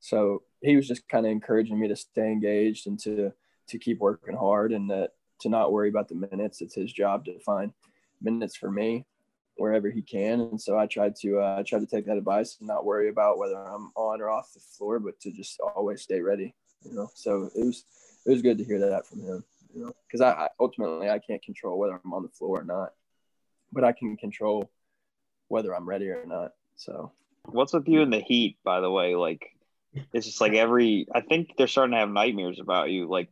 So 0.00 0.42
he 0.62 0.76
was 0.76 0.86
just 0.86 1.08
kind 1.08 1.26
of 1.26 1.32
encouraging 1.32 1.78
me 1.78 1.88
to 1.88 1.96
stay 1.96 2.30
engaged 2.30 2.86
and 2.86 2.98
to 3.00 3.32
to 3.68 3.78
keep 3.78 3.98
working 3.98 4.36
hard 4.36 4.72
and 4.72 4.90
that 4.90 5.12
to 5.40 5.48
not 5.48 5.72
worry 5.72 5.88
about 5.88 6.08
the 6.08 6.14
minutes. 6.14 6.60
It's 6.60 6.74
his 6.74 6.92
job 6.92 7.24
to 7.26 7.38
find 7.40 7.72
minutes 8.20 8.56
for 8.56 8.70
me 8.70 9.06
wherever 9.56 9.90
he 9.90 10.02
can. 10.02 10.40
And 10.40 10.60
so 10.60 10.78
I 10.78 10.86
tried 10.86 11.16
to 11.16 11.40
uh, 11.40 11.56
I 11.58 11.62
tried 11.62 11.80
to 11.80 11.86
take 11.86 12.06
that 12.06 12.16
advice 12.16 12.56
and 12.58 12.68
not 12.68 12.84
worry 12.84 13.08
about 13.08 13.38
whether 13.38 13.56
I'm 13.56 13.92
on 13.96 14.20
or 14.20 14.30
off 14.30 14.52
the 14.54 14.60
floor, 14.60 14.98
but 14.98 15.20
to 15.20 15.32
just 15.32 15.60
always 15.60 16.02
stay 16.02 16.20
ready. 16.20 16.54
You 16.84 16.94
know, 16.94 17.10
so 17.14 17.50
it 17.54 17.64
was 17.64 17.84
it 18.26 18.30
was 18.30 18.42
good 18.42 18.58
to 18.58 18.64
hear 18.64 18.78
that 18.78 19.06
from 19.06 19.20
him. 19.22 19.44
You 19.74 19.84
know, 19.84 19.92
because 20.06 20.20
I, 20.20 20.30
I 20.30 20.48
ultimately 20.58 21.10
I 21.10 21.18
can't 21.18 21.42
control 21.42 21.78
whether 21.78 22.00
I'm 22.02 22.12
on 22.12 22.22
the 22.22 22.28
floor 22.28 22.60
or 22.60 22.64
not, 22.64 22.92
but 23.72 23.84
I 23.84 23.92
can 23.92 24.16
control 24.16 24.70
whether 25.48 25.74
I'm 25.74 25.88
ready 25.88 26.08
or 26.08 26.24
not. 26.26 26.52
So, 26.76 27.12
what's 27.44 27.72
with 27.72 27.88
you 27.88 28.00
in 28.02 28.10
the 28.10 28.20
Heat? 28.20 28.56
By 28.64 28.80
the 28.80 28.90
way, 28.90 29.14
like 29.14 29.54
it's 30.12 30.26
just 30.26 30.40
like 30.40 30.54
every 30.54 31.06
I 31.14 31.20
think 31.20 31.56
they're 31.56 31.66
starting 31.66 31.92
to 31.92 31.98
have 31.98 32.10
nightmares 32.10 32.60
about 32.60 32.90
you. 32.90 33.08
Like 33.08 33.28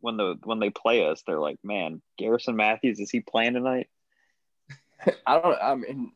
when 0.00 0.16
the 0.16 0.38
when 0.44 0.58
they 0.58 0.70
play 0.70 1.06
us, 1.06 1.22
they're 1.26 1.40
like, 1.40 1.58
man, 1.62 2.02
Garrison 2.18 2.56
Matthews 2.56 3.00
is 3.00 3.10
he 3.10 3.20
playing 3.20 3.54
tonight? 3.54 3.88
I 5.26 5.40
don't. 5.40 5.58
I 5.62 5.74
mean, 5.74 6.12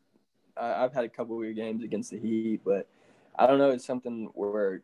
I've 0.57 0.93
had 0.93 1.05
a 1.05 1.09
couple 1.09 1.41
of 1.41 1.55
games 1.55 1.83
against 1.83 2.11
the 2.11 2.19
Heat, 2.19 2.61
but 2.65 2.87
I 3.37 3.47
don't 3.47 3.57
know. 3.57 3.71
It's 3.71 3.85
something 3.85 4.29
where 4.33 4.81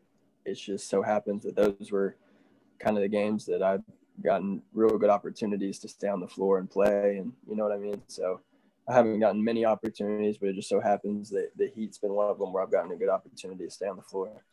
it 0.47 0.55
just 0.55 0.89
so 0.89 1.01
happens 1.01 1.43
that 1.43 1.55
those 1.55 1.91
were 1.91 2.15
kind 2.79 2.97
of 2.97 3.03
the 3.03 3.09
games 3.09 3.45
that 3.45 3.61
I've 3.61 3.83
gotten 4.23 4.61
real 4.73 4.97
good 4.97 5.09
opportunities 5.09 5.79
to 5.79 5.87
stay 5.87 6.07
on 6.07 6.19
the 6.19 6.27
floor 6.27 6.57
and 6.57 6.69
play, 6.69 7.17
and 7.17 7.33
you 7.47 7.55
know 7.55 7.63
what 7.63 7.73
I 7.73 7.77
mean. 7.77 8.01
So 8.07 8.39
I 8.87 8.93
haven't 8.93 9.19
gotten 9.19 9.43
many 9.43 9.65
opportunities, 9.65 10.37
but 10.37 10.49
it 10.49 10.55
just 10.55 10.69
so 10.69 10.79
happens 10.79 11.29
that 11.31 11.49
the 11.55 11.67
Heat's 11.67 11.97
been 11.97 12.13
one 12.13 12.29
of 12.29 12.39
them 12.39 12.53
where 12.53 12.63
I've 12.63 12.71
gotten 12.71 12.91
a 12.91 12.95
good 12.95 13.09
opportunity 13.09 13.65
to 13.65 13.71
stay 13.71 13.87
on 13.87 13.97
the 13.97 14.03
floor. 14.03 14.43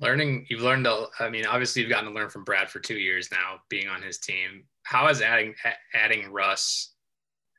Learning, 0.00 0.44
you've 0.48 0.62
learned. 0.62 0.88
I 1.20 1.28
mean, 1.28 1.46
obviously, 1.46 1.82
you've 1.82 1.90
gotten 1.90 2.08
to 2.08 2.14
learn 2.14 2.28
from 2.28 2.44
Brad 2.44 2.68
for 2.68 2.80
two 2.80 2.96
years 2.96 3.30
now, 3.30 3.60
being 3.68 3.88
on 3.88 4.02
his 4.02 4.18
team. 4.18 4.64
How 4.82 5.06
has 5.06 5.22
adding 5.22 5.54
adding 5.94 6.32
Russ 6.32 6.94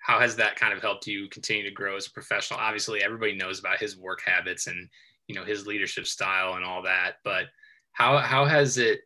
how 0.05 0.19
has 0.19 0.35
that 0.35 0.55
kind 0.55 0.71
of 0.71 0.83
helped 0.83 1.07
you 1.07 1.27
continue 1.29 1.63
to 1.63 1.71
grow 1.71 1.95
as 1.95 2.05
a 2.05 2.11
professional? 2.11 2.59
Obviously, 2.59 3.01
everybody 3.01 3.33
knows 3.33 3.57
about 3.57 3.79
his 3.79 3.97
work 3.97 4.21
habits 4.23 4.67
and 4.67 4.87
you 5.27 5.35
know 5.35 5.43
his 5.43 5.67
leadership 5.67 6.05
style 6.05 6.53
and 6.53 6.65
all 6.65 6.83
that, 6.83 7.15
but 7.23 7.45
how 7.93 8.17
how 8.17 8.45
has 8.45 8.77
it 8.77 8.99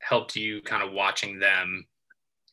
helped 0.00 0.36
you 0.36 0.62
kind 0.62 0.82
of 0.82 0.92
watching 0.92 1.38
them 1.38 1.84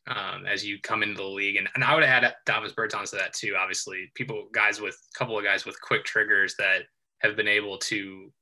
um, 0.06 0.46
as 0.46 0.64
you 0.64 0.78
come 0.82 1.02
into 1.02 1.16
the 1.16 1.28
league? 1.28 1.56
And, 1.56 1.68
and 1.74 1.84
I 1.84 1.94
would 1.94 2.04
add 2.04 2.34
Davis 2.46 2.72
Bertans 2.72 3.10
to 3.10 3.16
that 3.16 3.32
too. 3.32 3.54
Obviously, 3.58 4.10
people 4.14 4.48
guys 4.52 4.80
with 4.80 4.94
a 4.94 5.18
couple 5.18 5.38
of 5.38 5.44
guys 5.44 5.64
with 5.64 5.80
quick 5.80 6.04
triggers 6.04 6.54
that 6.58 6.82
have 7.20 7.36
been 7.36 7.48
able 7.48 7.78
to 7.78 8.32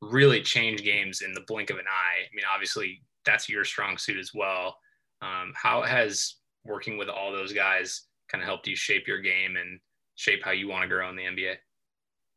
really 0.00 0.42
change 0.42 0.82
games 0.82 1.22
in 1.22 1.32
the 1.32 1.44
blink 1.46 1.70
of 1.70 1.78
an 1.78 1.86
eye. 1.88 2.24
I 2.24 2.34
mean, 2.34 2.44
obviously, 2.52 3.02
that's 3.24 3.48
your 3.48 3.64
strong 3.64 3.96
suit 3.96 4.18
as 4.18 4.32
well. 4.34 4.76
Um, 5.22 5.52
how 5.54 5.82
has 5.82 6.36
working 6.64 6.98
with 6.98 7.08
all 7.08 7.32
those 7.32 7.52
guys 7.52 8.02
kind 8.28 8.42
of 8.42 8.48
helped 8.48 8.66
you 8.66 8.76
shape 8.76 9.06
your 9.06 9.20
game 9.20 9.56
and 9.56 9.78
shape 10.16 10.42
how 10.44 10.50
you 10.50 10.68
want 10.68 10.82
to 10.82 10.88
grow 10.88 11.08
in 11.08 11.16
the 11.16 11.22
NBA? 11.22 11.54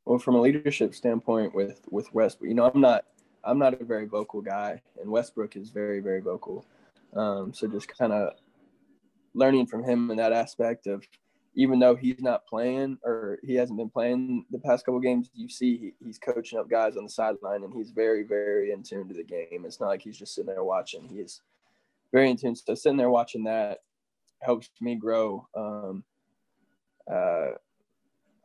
Well, 0.06 0.20
from 0.20 0.36
a 0.36 0.42
leadership 0.42 0.94
standpoint, 0.96 1.54
with 1.54 1.82
with 1.90 2.14
Westbrook, 2.14 2.50
you 2.50 2.56
know, 2.56 2.70
I'm 2.72 2.82
not 2.82 3.06
I'm 3.44 3.60
not 3.60 3.80
a 3.80 3.84
very 3.84 4.06
vocal 4.06 4.42
guy, 4.42 4.82
and 5.02 5.10
Westbrook 5.10 5.56
is 5.56 5.70
very 5.70 6.00
very 6.00 6.22
vocal. 6.22 6.66
Um, 7.16 7.54
so 7.54 7.68
just 7.68 7.88
kind 7.88 8.14
of 8.14 8.34
learning 9.34 9.68
from 9.68 9.84
him 9.84 10.12
in 10.12 10.18
that 10.18 10.34
aspect 10.34 10.88
of 10.88 11.06
even 11.56 11.80
though 11.80 11.96
he's 11.96 12.22
not 12.22 12.46
playing 12.46 12.98
or 13.04 13.40
he 13.44 13.56
hasn't 13.56 13.78
been 13.78 13.90
playing 13.90 14.46
the 14.52 14.60
past 14.60 14.86
couple 14.86 15.00
games, 15.00 15.30
you 15.34 15.48
see 15.48 15.78
he, 15.78 15.94
he's 16.06 16.20
coaching 16.20 16.60
up 16.60 16.70
guys 16.70 16.98
on 16.98 17.04
the 17.04 17.10
sideline 17.10 17.64
and 17.64 17.74
he's 17.74 17.92
very, 17.92 18.24
very 18.24 18.72
in 18.72 18.84
tune 18.84 19.08
to 19.08 19.14
the 19.14 19.24
game. 19.24 19.64
It's 19.66 19.80
not 19.80 19.88
like 19.88 20.02
he's 20.02 20.18
just 20.18 20.36
sitting 20.36 20.54
there 20.54 20.64
watching. 20.64 21.08
he's 21.08 21.42
very 22.12 22.30
in 22.30 22.36
tune. 22.36 22.56
So 22.56 22.76
sitting 22.76 22.98
there 22.98 23.10
watching 23.10 23.46
that 23.46 23.80
helps 24.42 24.70
me 24.82 24.96
grow. 24.96 25.48
Um, 25.56 26.04
uh, 27.10 27.52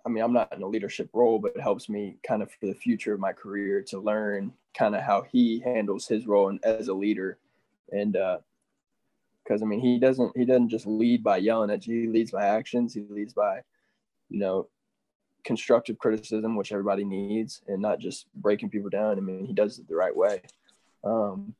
I 0.05 0.09
mean, 0.09 0.23
I'm 0.23 0.33
not 0.33 0.55
in 0.55 0.63
a 0.63 0.67
leadership 0.67 1.11
role, 1.13 1.39
but 1.39 1.53
it 1.55 1.61
helps 1.61 1.89
me 1.89 2.17
kind 2.27 2.43
of 2.43 2.51
for 2.53 2.67
the 2.67 2.75
future 2.75 3.13
of 3.13 3.21
my 3.21 3.33
career 3.33 3.83
to 3.89 3.99
learn 3.99 4.53
kind 4.77 4.95
of 4.95 5.03
how 5.03 5.23
he 5.23 5.61
handles 5.61 6.07
his 6.07 6.27
role 6.27 6.49
and 6.49 6.65
as 6.65 6.89
a 6.89 6.95
leader. 6.95 7.39
And 7.93 8.13
because 8.13 9.63
uh, 9.63 9.65
I 9.65 9.69
mean, 9.69 9.81
he 9.81 9.99
doesn't 9.99 10.37
he 10.37 10.45
doesn't 10.45 10.69
just 10.69 10.87
lead 10.87 11.23
by 11.23 11.39
yelling 11.39 11.71
at 11.71 11.87
you. 11.87 12.03
He 12.03 12.09
leads 12.09 12.31
by 12.31 12.47
actions. 12.47 12.95
He 12.95 13.05
leads 13.09 13.33
by, 13.33 13.63
you 14.29 14.39
know, 14.39 14.69
constructive 15.45 15.99
criticism, 15.99 16.57
which 16.57 16.73
everybody 16.73 17.05
needs, 17.05 17.63
and 17.67 17.81
not 17.81 17.99
just 17.99 18.27
breaking 18.35 18.71
people 18.71 18.91
down. 18.91 19.19
I 19.19 19.21
mean, 19.21 19.45
he 19.45 19.53
does 19.53 19.79
it 19.79 19.89
the 19.89 19.97
right 19.97 20.17
way. 20.17 20.43
Um, 21.05 21.55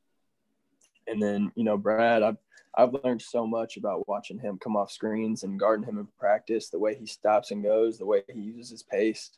and 1.11 1.21
then 1.21 1.51
you 1.55 1.63
know, 1.63 1.77
Brad, 1.77 2.23
I've 2.23 2.37
I've 2.75 2.95
learned 3.03 3.21
so 3.21 3.45
much 3.45 3.77
about 3.77 4.07
watching 4.07 4.39
him 4.39 4.57
come 4.57 4.77
off 4.77 4.91
screens 4.91 5.43
and 5.43 5.59
guarding 5.59 5.85
him 5.85 5.99
in 5.99 6.07
practice, 6.17 6.69
the 6.69 6.79
way 6.79 6.95
he 6.95 7.05
stops 7.05 7.51
and 7.51 7.61
goes, 7.61 7.97
the 7.97 8.05
way 8.05 8.23
he 8.33 8.39
uses 8.39 8.71
his 8.71 8.83
pace. 8.83 9.31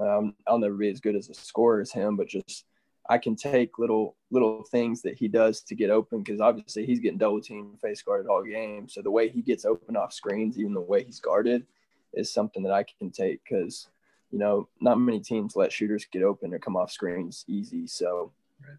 Um, 0.00 0.34
I'll 0.46 0.58
never 0.58 0.74
be 0.74 0.88
as 0.88 1.00
good 1.00 1.14
as 1.14 1.28
a 1.28 1.34
scorer 1.34 1.82
as 1.82 1.92
him, 1.92 2.16
but 2.16 2.28
just 2.28 2.64
I 3.10 3.18
can 3.18 3.36
take 3.36 3.78
little 3.78 4.16
little 4.30 4.64
things 4.64 5.02
that 5.02 5.16
he 5.16 5.28
does 5.28 5.60
to 5.64 5.74
get 5.74 5.90
open 5.90 6.22
because 6.22 6.40
obviously 6.40 6.86
he's 6.86 7.00
getting 7.00 7.18
double 7.18 7.40
team 7.40 7.76
face 7.82 8.00
guarded 8.00 8.28
all 8.28 8.42
game. 8.42 8.88
So 8.88 9.02
the 9.02 9.10
way 9.10 9.28
he 9.28 9.42
gets 9.42 9.64
open 9.64 9.96
off 9.96 10.12
screens, 10.12 10.58
even 10.58 10.72
the 10.72 10.80
way 10.80 11.04
he's 11.04 11.20
guarded, 11.20 11.66
is 12.14 12.32
something 12.32 12.62
that 12.62 12.72
I 12.72 12.84
can 12.98 13.10
take 13.10 13.42
because 13.44 13.88
you 14.30 14.38
know 14.38 14.68
not 14.80 14.98
many 14.98 15.20
teams 15.20 15.56
let 15.56 15.72
shooters 15.72 16.06
get 16.10 16.22
open 16.22 16.54
or 16.54 16.58
come 16.58 16.76
off 16.76 16.90
screens 16.90 17.44
easy. 17.48 17.86
So 17.86 18.32
right. 18.66 18.78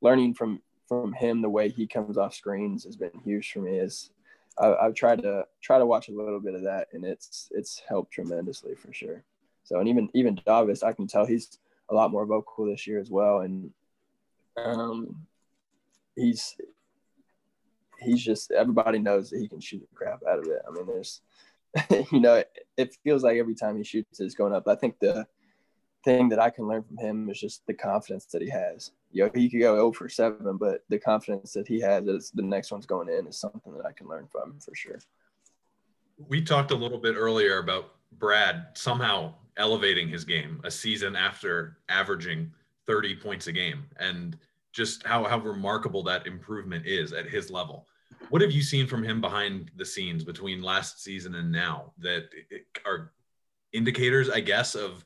learning 0.00 0.34
from 0.34 0.62
from 0.88 1.12
him, 1.12 1.42
the 1.42 1.48
way 1.48 1.68
he 1.68 1.86
comes 1.86 2.18
off 2.18 2.34
screens 2.34 2.84
has 2.84 2.96
been 2.96 3.10
huge 3.24 3.52
for 3.52 3.60
me. 3.60 3.78
Is 3.78 4.10
I, 4.58 4.76
have 4.82 4.94
tried 4.94 5.22
to 5.22 5.44
try 5.60 5.78
to 5.78 5.86
watch 5.86 6.08
a 6.08 6.12
little 6.12 6.40
bit 6.40 6.54
of 6.54 6.62
that, 6.62 6.88
and 6.92 7.04
it's 7.04 7.48
it's 7.52 7.80
helped 7.88 8.12
tremendously 8.12 8.74
for 8.74 8.92
sure. 8.92 9.22
So 9.64 9.78
and 9.78 9.88
even 9.88 10.08
even 10.14 10.40
Davis, 10.46 10.82
I 10.82 10.92
can 10.92 11.06
tell 11.06 11.26
he's 11.26 11.58
a 11.90 11.94
lot 11.94 12.10
more 12.10 12.26
vocal 12.26 12.66
this 12.66 12.86
year 12.86 13.00
as 13.00 13.10
well, 13.10 13.40
and 13.40 13.70
um, 14.56 15.26
he's 16.16 16.56
he's 18.00 18.22
just 18.22 18.52
everybody 18.52 18.98
knows 18.98 19.30
that 19.30 19.40
he 19.40 19.48
can 19.48 19.60
shoot 19.60 19.80
the 19.80 19.96
crap 19.96 20.20
out 20.28 20.38
of 20.38 20.46
it. 20.46 20.62
I 20.66 20.70
mean, 20.70 20.86
there's 20.86 21.20
you 22.12 22.20
know 22.20 22.34
it, 22.34 22.66
it 22.76 22.96
feels 23.02 23.22
like 23.22 23.36
every 23.36 23.54
time 23.54 23.76
he 23.76 23.84
shoots 23.84 24.20
it's 24.20 24.34
going 24.34 24.54
up. 24.54 24.68
I 24.68 24.74
think 24.74 24.98
the 25.00 25.26
thing 26.04 26.28
that 26.28 26.38
I 26.38 26.50
can 26.50 26.66
learn 26.66 26.82
from 26.82 26.98
him 26.98 27.30
is 27.30 27.40
just 27.40 27.66
the 27.66 27.74
confidence 27.74 28.26
that 28.26 28.42
he 28.42 28.50
has. 28.50 28.92
You 29.10 29.24
know, 29.24 29.30
he 29.34 29.48
could 29.48 29.60
go 29.60 29.74
0 29.74 29.92
for 29.92 30.08
7, 30.08 30.56
but 30.58 30.84
the 30.88 30.98
confidence 30.98 31.52
that 31.52 31.66
he 31.66 31.80
has 31.80 32.04
that 32.04 32.30
the 32.34 32.42
next 32.42 32.70
one's 32.70 32.86
going 32.86 33.08
in 33.08 33.26
is 33.26 33.38
something 33.38 33.72
that 33.76 33.86
I 33.86 33.92
can 33.92 34.08
learn 34.08 34.28
from 34.30 34.58
for 34.60 34.74
sure. 34.74 35.00
We 36.28 36.42
talked 36.42 36.70
a 36.70 36.76
little 36.76 36.98
bit 36.98 37.14
earlier 37.16 37.58
about 37.58 37.94
Brad 38.18 38.66
somehow 38.74 39.34
elevating 39.56 40.08
his 40.08 40.24
game 40.24 40.60
a 40.64 40.70
season 40.70 41.16
after 41.16 41.78
averaging 41.88 42.52
30 42.86 43.16
points 43.16 43.46
a 43.46 43.52
game 43.52 43.84
and 43.98 44.36
just 44.72 45.04
how, 45.04 45.24
how 45.24 45.38
remarkable 45.38 46.02
that 46.02 46.26
improvement 46.26 46.86
is 46.86 47.12
at 47.12 47.26
his 47.26 47.50
level. 47.50 47.86
What 48.30 48.42
have 48.42 48.50
you 48.50 48.62
seen 48.62 48.86
from 48.86 49.04
him 49.04 49.20
behind 49.20 49.70
the 49.76 49.84
scenes 49.84 50.24
between 50.24 50.62
last 50.62 51.02
season 51.02 51.36
and 51.36 51.52
now 51.52 51.92
that 51.98 52.24
are 52.84 53.12
indicators, 53.72 54.28
I 54.30 54.40
guess, 54.40 54.74
of 54.74 55.04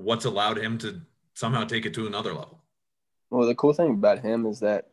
what's 0.00 0.24
allowed 0.24 0.58
him 0.58 0.78
to 0.78 1.00
somehow 1.34 1.64
take 1.64 1.86
it 1.86 1.94
to 1.94 2.06
another 2.06 2.32
level. 2.32 2.62
Well, 3.30 3.46
the 3.46 3.54
cool 3.54 3.72
thing 3.72 3.90
about 3.90 4.20
him 4.20 4.46
is 4.46 4.60
that 4.60 4.88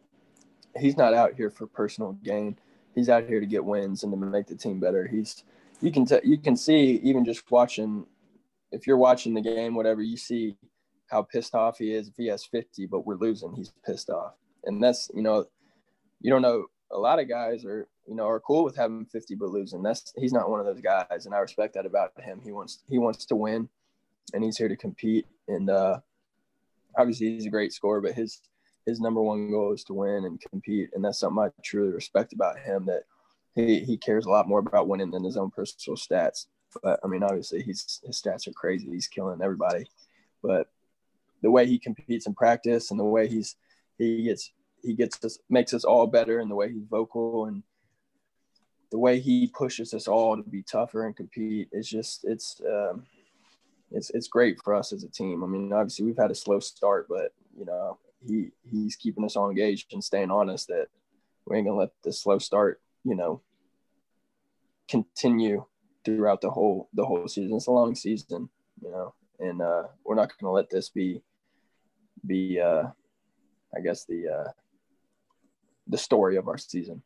he's 0.80 0.98
not 0.98 1.14
out 1.14 1.34
here 1.34 1.50
for 1.50 1.66
personal 1.66 2.14
gain. 2.24 2.58
He's 2.94 3.10
out 3.10 3.28
here 3.28 3.40
to 3.40 3.46
get 3.46 3.64
wins 3.64 4.04
and 4.04 4.12
to 4.12 4.18
make 4.18 4.48
the 4.48 4.56
team 4.56 4.80
better. 4.80 5.08
He's 5.08 5.44
you 5.82 5.92
can 5.92 6.06
t- 6.06 6.20
you 6.24 6.38
can 6.38 6.56
see 6.56 7.00
even 7.04 7.26
just 7.26 7.50
watching 7.52 8.06
if 8.72 8.88
you're 8.88 8.98
watching 8.98 9.34
the 9.34 9.42
game 9.42 9.76
whatever 9.76 10.02
you 10.02 10.18
see 10.18 10.56
how 11.10 11.22
pissed 11.22 11.56
off 11.56 11.78
he 11.78 11.94
is 11.94 12.08
if 12.08 12.16
he 12.18 12.28
has 12.28 12.46
50 12.46 12.88
but 12.88 13.06
we're 13.06 13.16
losing 13.16 13.54
he's 13.54 13.72
pissed 13.86 14.10
off 14.10 14.34
and 14.66 14.84
that's 14.84 15.10
you 15.14 15.22
know 15.22 15.46
you 16.22 16.32
don't 16.32 16.42
know 16.42 16.66
a 16.92 16.98
lot 16.98 17.20
of 17.20 17.30
guys 17.30 17.64
are 17.66 17.88
you 18.08 18.16
know 18.16 18.28
are 18.28 18.40
cool 18.40 18.64
with 18.64 18.76
having 18.76 19.06
50 19.06 19.36
but 19.36 19.50
losing 19.50 19.82
that's 19.82 20.12
he's 20.18 20.34
not 20.34 20.50
one 20.50 20.60
of 20.60 20.66
those 20.66 20.82
guys 20.82 21.26
and 21.26 21.34
i 21.34 21.40
respect 21.40 21.76
that 21.76 21.86
about 21.86 22.12
him 22.20 22.42
he 22.44 22.52
wants 22.52 22.84
he 22.90 22.98
wants 22.98 23.26
to 23.26 23.36
win 23.36 23.70
and 24.34 24.44
he's 24.44 24.58
here 24.58 24.68
to 24.68 24.76
compete. 24.76 25.26
And 25.48 25.70
uh, 25.70 26.00
obviously, 26.98 27.34
he's 27.34 27.46
a 27.46 27.52
great 27.52 27.74
scorer, 27.74 28.02
but 28.02 28.14
his 28.14 28.42
his 28.86 29.00
number 29.02 29.22
one 29.22 29.52
goal 29.52 29.74
is 29.74 29.84
to 29.86 29.94
win 29.94 30.26
and 30.26 30.42
compete, 30.50 30.90
and 30.94 31.04
that's 31.04 31.20
something 31.20 31.44
I 31.44 31.50
truly 31.62 31.94
respect 31.94 32.34
about 32.34 32.60
him. 32.60 32.86
That 32.86 33.04
he 33.56 33.80
he 33.80 33.98
cares 33.98 34.26
a 34.26 34.30
lot 34.30 34.48
more 34.48 34.60
about 34.60 34.88
winning 34.88 35.12
than 35.12 35.24
his 35.24 35.38
own 35.38 35.52
personal 35.52 35.98
stats. 35.98 36.48
But 36.84 37.00
I 37.04 37.08
mean, 37.08 37.24
obviously, 37.24 37.62
he's 37.62 38.02
his 38.06 38.22
stats 38.22 38.48
are 38.48 38.54
crazy. 38.54 38.90
He's 38.90 39.08
killing 39.08 39.42
everybody, 39.42 39.88
but 40.42 40.68
the 41.42 41.52
way 41.52 41.66
he 41.66 41.80
competes 41.80 42.28
in 42.28 42.34
practice 42.34 42.92
and 42.92 43.00
the 43.00 43.04
way 43.04 43.28
he's 43.28 43.56
he 43.98 44.24
gets 44.24 44.52
he 44.84 44.94
gets 44.94 45.24
us 45.24 45.40
makes 45.50 45.74
us 45.74 45.84
all 45.84 46.08
better 46.08 46.40
and 46.40 46.50
the 46.50 46.56
way 46.56 46.72
he's 46.72 46.86
vocal 46.90 47.46
and 47.46 47.64
the 48.92 48.98
way 48.98 49.20
he 49.20 49.48
pushes 49.48 49.94
us 49.94 50.08
all 50.08 50.38
to 50.38 50.44
be 50.44 50.64
tougher 50.64 51.06
and 51.06 51.16
compete 51.16 51.68
it's 51.72 51.90
just 51.90 52.24
it's 52.24 52.62
um, 52.66 53.04
it's 53.92 54.10
it's 54.12 54.28
great 54.28 54.60
for 54.62 54.76
us 54.76 54.94
as 54.94 55.04
a 55.04 55.10
team. 55.10 55.44
I 55.44 55.48
mean, 55.48 55.72
obviously 55.72 56.06
we've 56.06 56.18
had 56.18 56.32
a 56.32 56.36
slow 56.36 56.60
start, 56.60 57.08
but 57.10 57.34
you 57.58 57.66
know, 57.66 57.98
he 58.26 58.52
he's 58.64 58.96
keeping 58.96 59.24
us 59.24 59.36
all 59.36 59.50
engaged 59.50 59.94
and 59.94 60.04
staying 60.04 60.32
honest 60.32 60.68
that 60.68 60.88
we 61.46 61.58
ain't 61.58 61.68
gonna 61.68 61.80
let 61.80 61.92
this 62.04 62.22
slow 62.22 62.40
start, 62.40 62.82
you 63.04 63.16
know, 63.16 63.42
continue 64.90 65.64
throughout 66.04 66.42
the 66.42 66.50
whole 66.50 66.90
the 66.94 67.06
whole 67.06 67.28
season. 67.28 67.56
It's 67.56 67.68
a 67.68 67.72
long 67.72 67.96
season, 67.96 68.50
you 68.82 68.92
know, 68.92 69.14
and 69.40 69.62
uh, 69.62 69.84
we're 70.04 70.16
not 70.16 70.32
gonna 70.38 70.54
let 70.54 70.70
this 70.70 70.90
be 70.90 71.22
be 72.26 72.60
uh, 72.60 72.84
I 73.76 73.80
guess 73.82 74.06
the 74.06 74.28
uh, 74.28 74.52
the 75.88 75.98
story 75.98 76.36
of 76.36 76.48
our 76.48 76.58
season. 76.58 77.02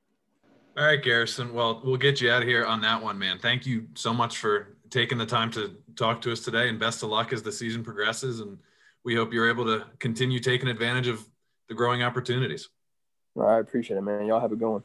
All 0.77 0.85
right, 0.85 1.01
Garrison. 1.01 1.53
Well, 1.53 1.81
we'll 1.83 1.97
get 1.97 2.21
you 2.21 2.31
out 2.31 2.43
of 2.43 2.47
here 2.47 2.65
on 2.65 2.81
that 2.81 3.03
one, 3.03 3.19
man. 3.19 3.39
Thank 3.39 3.65
you 3.65 3.87
so 3.93 4.13
much 4.13 4.37
for 4.37 4.77
taking 4.91 5.17
the 5.17 5.25
time 5.25 5.49
to 5.51 5.77
talk 5.95 6.21
to 6.21 6.31
us 6.31 6.41
today, 6.41 6.69
and 6.69 6.79
best 6.79 7.01
of 7.01 7.09
luck 7.09 7.33
as 7.33 7.41
the 7.41 7.51
season 7.51 7.83
progresses. 7.83 8.41
And 8.41 8.59
we 9.03 9.15
hope 9.15 9.33
you're 9.33 9.49
able 9.49 9.65
to 9.65 9.85
continue 9.97 10.39
taking 10.39 10.69
advantage 10.69 11.07
of 11.07 11.25
the 11.69 11.73
growing 11.73 12.03
opportunities. 12.03 12.69
I 13.41 13.59
appreciate 13.59 13.97
it, 13.97 14.01
man. 14.01 14.25
Y'all 14.25 14.41
have 14.41 14.51
a 14.51 14.55
good 14.55 14.69
one. 14.69 14.83